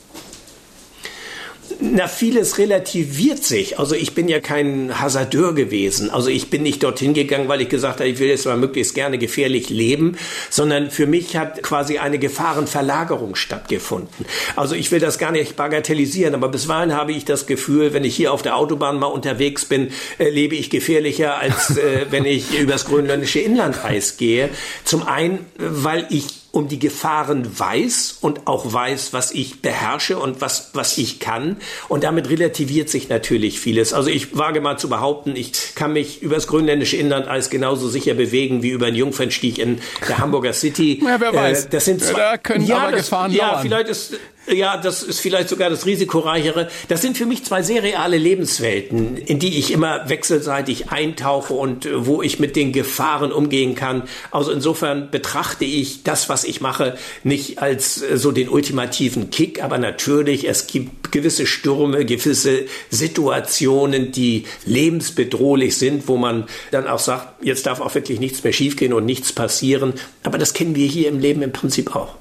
Na, 1.91 2.08
vieles 2.08 2.58
relativiert 2.58 3.43
sich. 3.43 3.80
Also 3.80 3.95
ich 3.95 4.13
bin 4.13 4.28
ja 4.28 4.39
kein 4.39 4.99
Hasardeur 4.99 5.54
gewesen. 5.54 6.10
Also 6.10 6.30
ich 6.30 6.49
bin 6.49 6.63
nicht 6.63 6.84
dorthin 6.84 7.13
gegangen, 7.13 7.47
weil 7.47 7.62
ich 7.62 7.69
gesagt 7.69 7.99
habe, 7.99 8.10
ich 8.10 8.19
will 8.19 8.28
jetzt 8.28 8.45
mal 8.45 8.58
möglichst 8.58 8.93
gerne 8.93 9.17
gefährlich 9.17 9.69
leben, 9.69 10.17
sondern 10.49 10.91
für 10.91 11.08
mich 11.08 11.36
hat 11.38 11.63
quasi 11.63 11.97
eine 11.97 12.19
Gefahrenverlagerung 12.19 13.36
stattgefunden. 13.36 14.25
Also 14.56 14.75
ich 14.75 14.91
will 14.91 14.99
das 14.99 15.17
gar 15.17 15.32
nicht 15.32 15.56
bagatellisieren, 15.56 16.36
aber 16.36 16.49
bisweilen 16.49 16.93
habe 16.93 17.12
ich 17.12 17.25
das 17.25 17.47
Gefühl, 17.47 17.93
wenn 17.93 18.04
ich 18.04 18.15
hier 18.15 18.34
auf 18.34 18.41
der 18.41 18.56
Autobahn 18.58 18.99
mal 18.99 19.08
unterwegs 19.08 19.65
bin, 19.65 19.89
äh, 20.17 20.30
lebe 20.30 20.56
ich 20.56 20.69
gefährlicher, 20.69 21.38
als 21.38 21.78
äh, 21.78 22.06
wenn 22.10 22.25
ich 22.25 22.60
übers 22.60 22.86
grönländische 22.86 23.39
Inlandeis 23.39 24.17
gehe. 24.17 24.49
Zum 24.84 25.08
einen, 25.08 25.45
weil 25.58 26.06
ich 26.10 26.38
um 26.60 26.67
die 26.67 26.78
Gefahren 26.78 27.58
weiß 27.60 28.17
und 28.22 28.45
auch 28.48 28.72
weiß, 28.72 29.13
was 29.13 29.32
ich 29.32 29.62
beherrsche 29.62 30.19
und 30.19 30.41
was, 30.41 30.72
was 30.74 30.98
ich 30.98 31.19
kann. 31.19 31.56
Und 31.88 32.04
damit 32.04 32.30
relativiert 32.30 32.89
sich 32.89 33.08
natürlich 33.10 33.60
vieles. 33.60 33.93
Also 33.93 34.10
ich 34.10 34.38
wage 34.38 34.60
mal 34.62 34.78
zu 34.78 34.89
behaupten, 34.89 35.36
ich 35.36 35.74
kann 35.76 35.93
mich 35.93 36.22
übers 36.22 36.48
grönländische 36.48 36.98
Inland 36.98 37.28
als 37.28 37.50
genauso 37.50 37.88
sicher 37.88 38.13
bewegen 38.13 38.62
wie 38.62 38.69
über 38.69 38.88
einen 38.88 38.98
Jungfernstieg 38.98 39.58
in 39.58 39.80
der 40.08 40.17
Hamburger 40.17 40.54
City. 40.54 41.02
Ja, 41.04 41.19
wer 41.19 41.34
weiß. 41.34 41.65
Äh, 41.65 41.69
das 41.69 41.86
sind 41.86 42.02
zwei, 42.04 42.19
da 42.19 42.38
können 42.38 42.65
ja, 42.65 42.78
aber 42.80 42.91
das, 42.91 43.06
Gefahren 43.06 43.32
Ja, 43.32 43.52
lauern. 43.52 43.62
vielleicht 43.62 43.88
ist 43.88 44.13
ja, 44.47 44.78
das 44.78 45.04
ist 45.04 45.19
vielleicht 45.19 45.49
sogar 45.49 45.69
das 45.69 45.86
risikoreichere. 45.86 46.69
Das 46.88 47.02
sind 47.02 47.17
für 47.17 47.25
mich 47.25 47.43
zwei 47.45 47.62
sehr 47.62 47.84
reale 47.84 48.17
Lebenswelten, 48.17 49.17
in 49.17 49.39
die 49.39 49.60
ich 49.60 49.71
immer 49.71 50.10
wechselseitig 50.10 50.89
eintauche 50.89 51.54
und 51.54 51.86
äh, 51.86 52.06
wo 52.06 52.21
ich 52.21 52.39
mit 52.39 52.56
den 52.56 52.71
Gefahren 52.71 53.32
umgehen 53.32 53.75
kann. 53.75 54.04
Also 54.32 54.52
insofern 54.52 55.12
betrachte 55.12 55.65
ich 55.65 56.04
das, 56.04 56.30
was 56.30 56.43
ich 56.43 56.62
mache, 56.62 56.97
nicht 57.23 57.62
als 57.62 58.02
äh, 58.02 58.17
so 58.17 58.32
den 58.32 58.49
ultimativen 58.49 59.30
Kick, 59.30 59.63
aber 59.63 59.78
natürlich, 59.78 60.47
es 60.47 60.67
gibt 60.67 61.09
gewisse 61.12 61.45
Stürme, 61.45 62.06
gewisse 62.06 62.65
Situationen, 62.89 64.12
die 64.12 64.45
lebensbedrohlich 64.65 65.78
sind, 65.78 66.08
wo 66.08 66.17
man 66.17 66.45
dann 66.72 66.88
auch 66.88 67.00
sagt, 67.00 67.43
jetzt 67.43 67.65
darf 67.65 67.82
auch 67.82 67.93
wirklich 67.95 68.19
nichts 68.19 68.43
mehr 68.43 68.54
schiefgehen 68.54 68.93
und 68.93 69.06
nichts 69.06 69.34
passieren. 69.34 69.93
Aber 70.24 70.38
das 70.38 70.54
kennen 70.54 70.76
wir 70.76 70.88
hier 70.88 71.10
im 71.10 71.19
Leben 71.19 71.41
im 71.41 71.52
Prinzip 71.52 71.95
auch. 71.95 72.15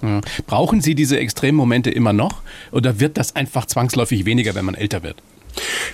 Brauchen 0.46 0.80
Sie 0.80 0.94
diese 0.94 1.18
Extremmomente 1.18 1.90
immer 1.90 2.12
noch 2.12 2.42
oder 2.72 3.00
wird 3.00 3.18
das 3.18 3.36
einfach 3.36 3.66
zwangsläufig 3.66 4.24
weniger, 4.24 4.54
wenn 4.54 4.64
man 4.64 4.74
älter 4.74 5.02
wird? 5.02 5.16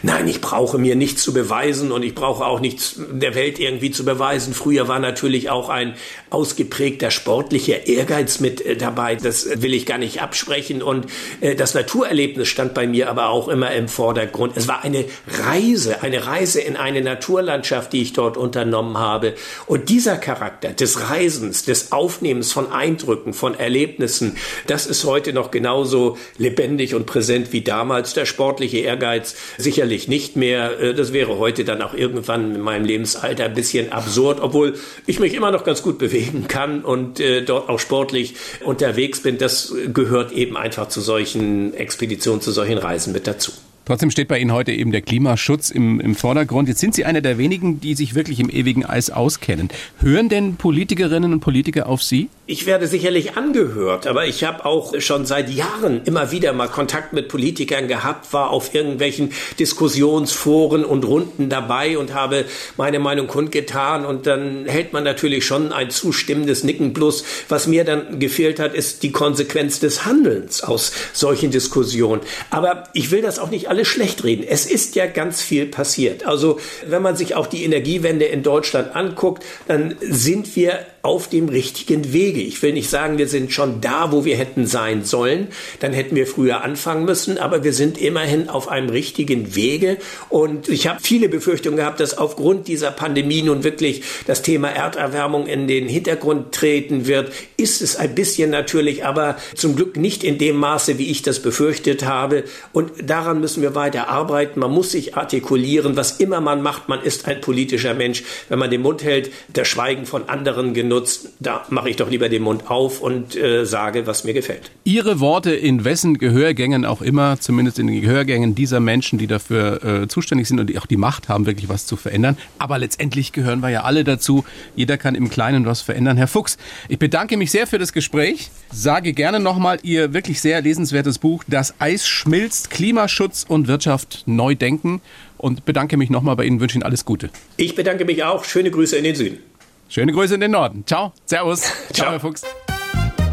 Nein, 0.03 0.29
ich 0.29 0.41
brauche 0.41 0.79
mir 0.79 0.97
nichts 0.97 1.23
zu 1.23 1.33
beweisen 1.33 1.93
und 1.93 2.03
ich 2.03 2.15
brauche 2.15 2.45
auch 2.45 2.61
nichts 2.61 2.97
der 3.11 3.35
Welt 3.35 3.59
irgendwie 3.59 3.91
zu 3.91 4.05
beweisen. 4.05 4.55
Früher 4.55 4.89
war 4.89 4.99
natürlich 4.99 5.51
auch 5.51 5.69
ein 5.69 5.95
ausgeprägter 6.31 7.11
sportlicher 7.11 7.87
Ehrgeiz 7.87 8.41
mit 8.41 8.61
äh, 8.61 8.77
dabei. 8.77 9.15
Das 9.17 9.63
will 9.63 9.73
ich 9.73 9.87
gar 9.87 9.99
nicht 9.99 10.21
absprechen. 10.21 10.83
Und 10.83 11.07
äh, 11.41 11.55
das 11.55 11.75
Naturerlebnis 11.75 12.49
stand 12.49 12.75
bei 12.75 12.87
mir 12.87 13.09
aber 13.09 13.29
auch 13.29 13.49
immer 13.49 13.73
im 13.73 13.89
Vordergrund. 13.89 14.57
Es 14.57 14.69
war 14.69 14.85
eine 14.85 15.05
Reise, 15.27 16.03
eine 16.03 16.27
Reise 16.27 16.61
in 16.61 16.77
eine 16.77 17.01
Naturlandschaft, 17.01 17.93
die 17.93 18.03
ich 18.03 18.13
dort 18.13 18.37
unternommen 18.37 18.99
habe. 18.99 19.35
Und 19.67 19.89
dieser 19.89 20.17
Charakter 20.17 20.71
des 20.71 21.09
Reisens, 21.09 21.65
des 21.65 21.93
Aufnehmens 21.93 22.53
von 22.53 22.71
Eindrücken, 22.73 23.33
von 23.33 23.59
Erlebnissen, 23.59 24.37
das 24.67 24.87
ist 24.87 25.05
heute 25.05 25.33
noch 25.33 25.51
genauso 25.51 26.19
lebendig 26.37 26.95
und 26.95 27.07
präsent 27.07 27.53
wie 27.53 27.63
damals. 27.63 28.15
Der 28.15 28.27
sportliche 28.27 28.79
Ehrgeiz 28.79 29.35
sicherlich 29.59 30.09
nicht 30.09 30.37
mehr. 30.37 30.81
Äh, 30.81 30.95
das 30.95 31.13
wäre 31.13 31.39
heute 31.39 31.65
dann 31.65 31.83
auch 31.83 31.95
irgendwann 31.95 32.55
in 32.55 32.61
meinem 32.61 32.85
Lebensalter 32.85 33.45
ein 33.45 33.55
bisschen 33.55 33.93
absurd, 33.93 34.41
obwohl 34.41 34.75
ich 35.07 35.21
mich 35.21 35.35
immer 35.35 35.51
noch 35.51 35.65
ganz 35.65 35.83
gut 35.83 35.99
bewegen 35.99 36.47
kann 36.49 36.83
und 36.83 37.21
äh, 37.21 37.43
dort 37.43 37.69
auch 37.69 37.79
sportlich 37.79 38.35
unterwegs 38.65 39.21
bin. 39.23 39.39
Das 39.39 39.75
gehört 39.93 40.33
eben 40.33 40.57
einfach 40.57 40.89
zu 40.89 41.01
solchen 41.01 41.75
Expeditionen, 41.75 42.41
zu 42.41 42.53
solchen 42.53 42.79
Reisen 42.79 43.13
mit 43.13 43.27
dazu. 43.27 43.53
Trotzdem 43.85 44.11
steht 44.11 44.29
bei 44.29 44.39
Ihnen 44.39 44.53
heute 44.53 44.73
eben 44.73 44.93
der 44.93 45.03
Klimaschutz 45.03 45.71
im, 45.71 46.01
im 46.01 46.15
Vordergrund. 46.15 46.69
Jetzt 46.69 46.81
sind 46.81 46.95
Sie 46.95 47.05
einer 47.05 47.21
der 47.21 47.37
wenigen, 47.37 47.81
die 47.81 47.95
sich 47.95 48.15
wirklich 48.15 48.41
im 48.41 48.49
ewigen 48.49 48.87
Eis 48.87 49.11
auskennen. 49.11 49.69
Hören 49.99 50.31
denn 50.31 50.57
Politikerinnen 50.57 51.35
und 51.35 51.41
Politiker 51.41 51.87
auf 51.87 52.03
Sie? 52.03 52.31
Ich 52.47 52.67
werde 52.67 52.87
sicherlich 52.87 53.39
angehört, 53.39 54.07
aber 54.07 54.27
ich 54.27 54.45
habe 54.45 54.67
auch 54.67 55.01
schon 55.01 55.25
seit 55.25 55.49
Jahren 55.49 56.03
immer 56.05 56.31
wieder 56.31 56.53
mal 56.53 56.69
Kontakt 56.69 57.15
mit 57.15 57.29
Politikern 57.29 57.89
gehabt, 57.89 58.35
war 58.35 58.51
auf 58.51 58.75
irgendwelchen 58.75 59.33
Diskussionsforen 59.59 60.85
und 60.85 61.07
Runden 61.07 61.49
dabei 61.49 61.97
und 61.97 62.13
habe 62.13 62.45
meine 62.77 62.99
Meinung 62.99 63.29
kundgetan 63.29 64.05
und 64.05 64.27
dann 64.27 64.67
hält 64.67 64.93
man 64.93 65.05
natürlich 65.05 65.47
schon 65.47 65.73
ein 65.73 65.89
zustimmendes 65.89 66.65
Nicken. 66.65 66.93
Plus, 66.93 67.25
was 67.49 67.67
mir 67.67 67.85
dann 67.85 68.21
gefehlt 68.21 68.61
hat, 68.61 68.75
ist 68.75 69.03
die 69.05 69.11
Konsequenz 69.11 69.81
des 69.81 70.05
Handelns 70.05 70.63
aus 70.63 70.93
solchen 71.15 71.51
Diskussionen. 71.51 72.21
Aber 72.51 72.85
ich 72.93 73.11
will 73.11 73.23
das 73.23 73.39
auch 73.39 73.49
nicht 73.49 73.71
alles 73.71 73.89
schlecht 73.89 74.23
reden. 74.23 74.45
Es 74.47 74.67
ist 74.67 74.97
ja 74.97 75.07
ganz 75.07 75.41
viel 75.41 75.65
passiert. 75.65 76.27
Also 76.27 76.61
wenn 76.87 77.01
man 77.01 77.17
sich 77.17 77.37
auch 77.37 77.47
die 77.47 77.65
Energiewende 77.65 78.27
in 78.27 78.43
Deutschland 78.43 78.95
anguckt, 78.95 79.43
dann 79.67 79.95
sind 80.03 80.55
wir 80.57 80.81
auf 81.05 81.29
dem 81.29 81.51
richtigen 81.51 82.15
Wege. 82.35 82.47
Ich 82.47 82.63
will 82.63 82.73
nicht 82.73 82.91
sagen, 82.91 83.19
wir 83.19 83.29
sind 83.29 83.53
schon 83.53 83.81
da, 83.81 84.13
wo 84.13 84.25
wir 84.25 84.37
hätten 84.37 84.67
sein 84.67 85.05
sollen. 85.05 85.49
Dann 85.81 85.93
hätten 85.93 86.17
wir 86.17 86.27
früher 86.27 86.63
anfangen 86.63 87.05
müssen, 87.05 87.39
aber 87.39 87.65
wir 87.65 87.73
sind 87.73 87.99
immerhin 87.99 88.49
auf 88.49 88.69
einem 88.69 88.91
richtigen 88.91 89.55
Wege. 89.55 89.97
Und 90.29 90.69
ich 90.69 90.87
habe 90.87 91.01
viele 91.03 91.29
Befürchtungen 91.29 91.77
gehabt, 91.77 92.01
dass 92.01 92.19
aufgrund 92.19 92.69
dieser 92.69 92.91
Pandemie 92.91 93.43
nun 93.43 93.65
wirklich 93.65 94.03
das 94.27 94.43
Thema 94.43 94.69
Erderwärmung 94.69 95.47
in 95.47 95.67
den 95.67 95.89
Hintergrund 95.89 96.53
treten 96.53 97.07
wird. 97.07 97.33
Ist 97.57 97.83
es 97.83 97.97
ein 97.97 98.15
bisschen 98.15 98.51
natürlich, 98.51 99.05
aber 99.05 99.37
zum 99.55 99.77
Glück 99.77 99.97
nicht 99.97 100.25
in 100.25 100.39
dem 100.39 100.57
Maße, 100.57 100.99
wie 100.99 101.11
ich 101.11 101.23
das 101.23 101.41
befürchtet 101.41 102.05
habe. 102.05 102.45
Und 102.73 102.91
daran 103.03 103.41
müssen 103.41 103.63
wir 103.63 103.75
weiter 103.75 104.09
arbeiten. 104.09 104.61
Man 104.61 104.71
muss 104.71 104.91
sich 104.91 105.17
artikulieren. 105.17 105.97
Was 105.97 106.13
immer 106.13 106.41
man 106.41 106.63
macht, 106.63 106.89
man 106.89 107.03
ist 107.03 107.27
ein 107.29 107.41
politischer 107.41 107.95
Mensch. 107.95 108.25
Wenn 108.49 108.59
man 108.59 108.71
den 108.71 108.83
Mund 108.83 109.03
hält, 109.03 109.31
das 109.53 109.69
Schweigen 109.69 110.07
von 110.07 110.29
anderen 110.29 110.75
genutzt 110.75 111.29
da 111.45 111.65
mache 111.69 111.91
ich 111.91 111.97
doch 111.97 112.11
lieber 112.11 112.24
den 112.29 112.43
Mund 112.43 112.71
auf 112.71 113.01
und 113.01 113.37
äh, 113.37 113.65
sage, 113.65 114.07
was 114.07 114.25
mir 114.25 114.35
gefällt. 114.35 114.71
Ihre 114.85 115.21
Worte 115.21 115.53
in 115.55 115.85
wessen 115.85 116.19
Gehörgängen 116.19 116.85
auch 116.85 117.03
immer, 117.03 117.39
zumindest 117.41 117.79
in 117.79 117.87
den 117.87 118.01
Gehörgängen 118.01 118.55
dieser 118.55 118.81
Menschen, 118.81 119.19
die 119.19 119.27
dafür 119.27 119.83
äh, 119.85 120.09
zuständig 120.09 120.49
sind 120.49 120.61
und 120.61 120.69
die 120.69 120.79
auch 120.79 120.87
die 120.87 120.97
Macht 120.97 121.29
haben, 121.29 121.47
wirklich 121.47 121.69
was 121.69 121.87
zu 121.87 121.97
verändern. 121.97 122.37
Aber 122.59 122.79
letztendlich 122.79 123.33
gehören 123.33 123.61
wir 123.61 123.71
ja 123.71 123.83
alle 123.83 124.05
dazu. 124.05 124.45
Jeder 124.77 124.97
kann 124.97 125.15
im 125.15 125.31
Kleinen 125.31 125.67
was 125.67 125.81
verändern. 125.81 126.17
Herr 126.17 126.29
Fuchs, 126.29 126.57
ich 126.89 126.99
bedanke 126.99 127.37
mich 127.37 127.51
sehr 127.51 127.67
für 127.67 127.79
das 127.79 127.93
Gespräch. 127.93 128.51
Sage 128.73 129.13
gerne 129.13 129.41
nochmal 129.41 129.79
Ihr 129.83 130.13
wirklich 130.13 130.41
sehr 130.41 130.61
lesenswertes 130.61 131.19
Buch 131.19 131.45
Das 131.47 131.75
Eis 131.79 132.07
schmilzt, 132.07 132.71
Klimaschutz 132.71 133.45
und 133.47 133.69
Wirtschaft 133.69 134.25
neu 134.27 134.55
denken 134.55 135.01
und 135.45 135.65
bedanke 135.65 135.97
mich 135.97 136.11
nochmal 136.11 136.37
bei 136.37 136.45
Ihnen, 136.45 136.61
wünsche 136.61 136.77
Ihnen 136.77 136.85
alles 136.85 137.05
Gute. 137.05 137.29
Ich 137.57 137.75
bedanke 137.75 138.05
mich 138.05 138.25
auch. 138.25 138.45
Schöne 138.45 138.71
Grüße 138.71 138.97
in 138.97 139.05
den 139.05 139.15
Süden. 139.15 139.39
Schöne 139.89 140.13
Grüße 140.13 140.35
in 140.35 140.41
den 140.41 140.51
Norden. 140.51 140.85
Ciao. 140.87 141.13
Servus. 141.27 141.71
Ciao, 141.93 142.13
Herr 142.13 142.21
Fuchs. 142.21 142.43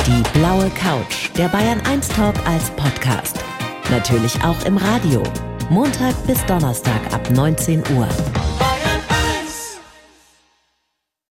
Die 0.06 0.40
blaue 0.40 0.70
Couch, 0.72 1.30
der 1.38 1.48
Bayern 1.48 1.82
1 1.86 2.08
Talk 2.10 2.36
als 2.46 2.70
Podcast. 2.72 3.38
Natürlich 3.90 4.36
auch 4.44 4.66
im 4.66 4.78
Radio. 4.78 5.24
Montag 5.70 6.16
bis 6.28 6.44
Donnerstag 6.46 7.14
ab 7.14 7.30
19 7.32 7.80
Uhr. 7.96 8.08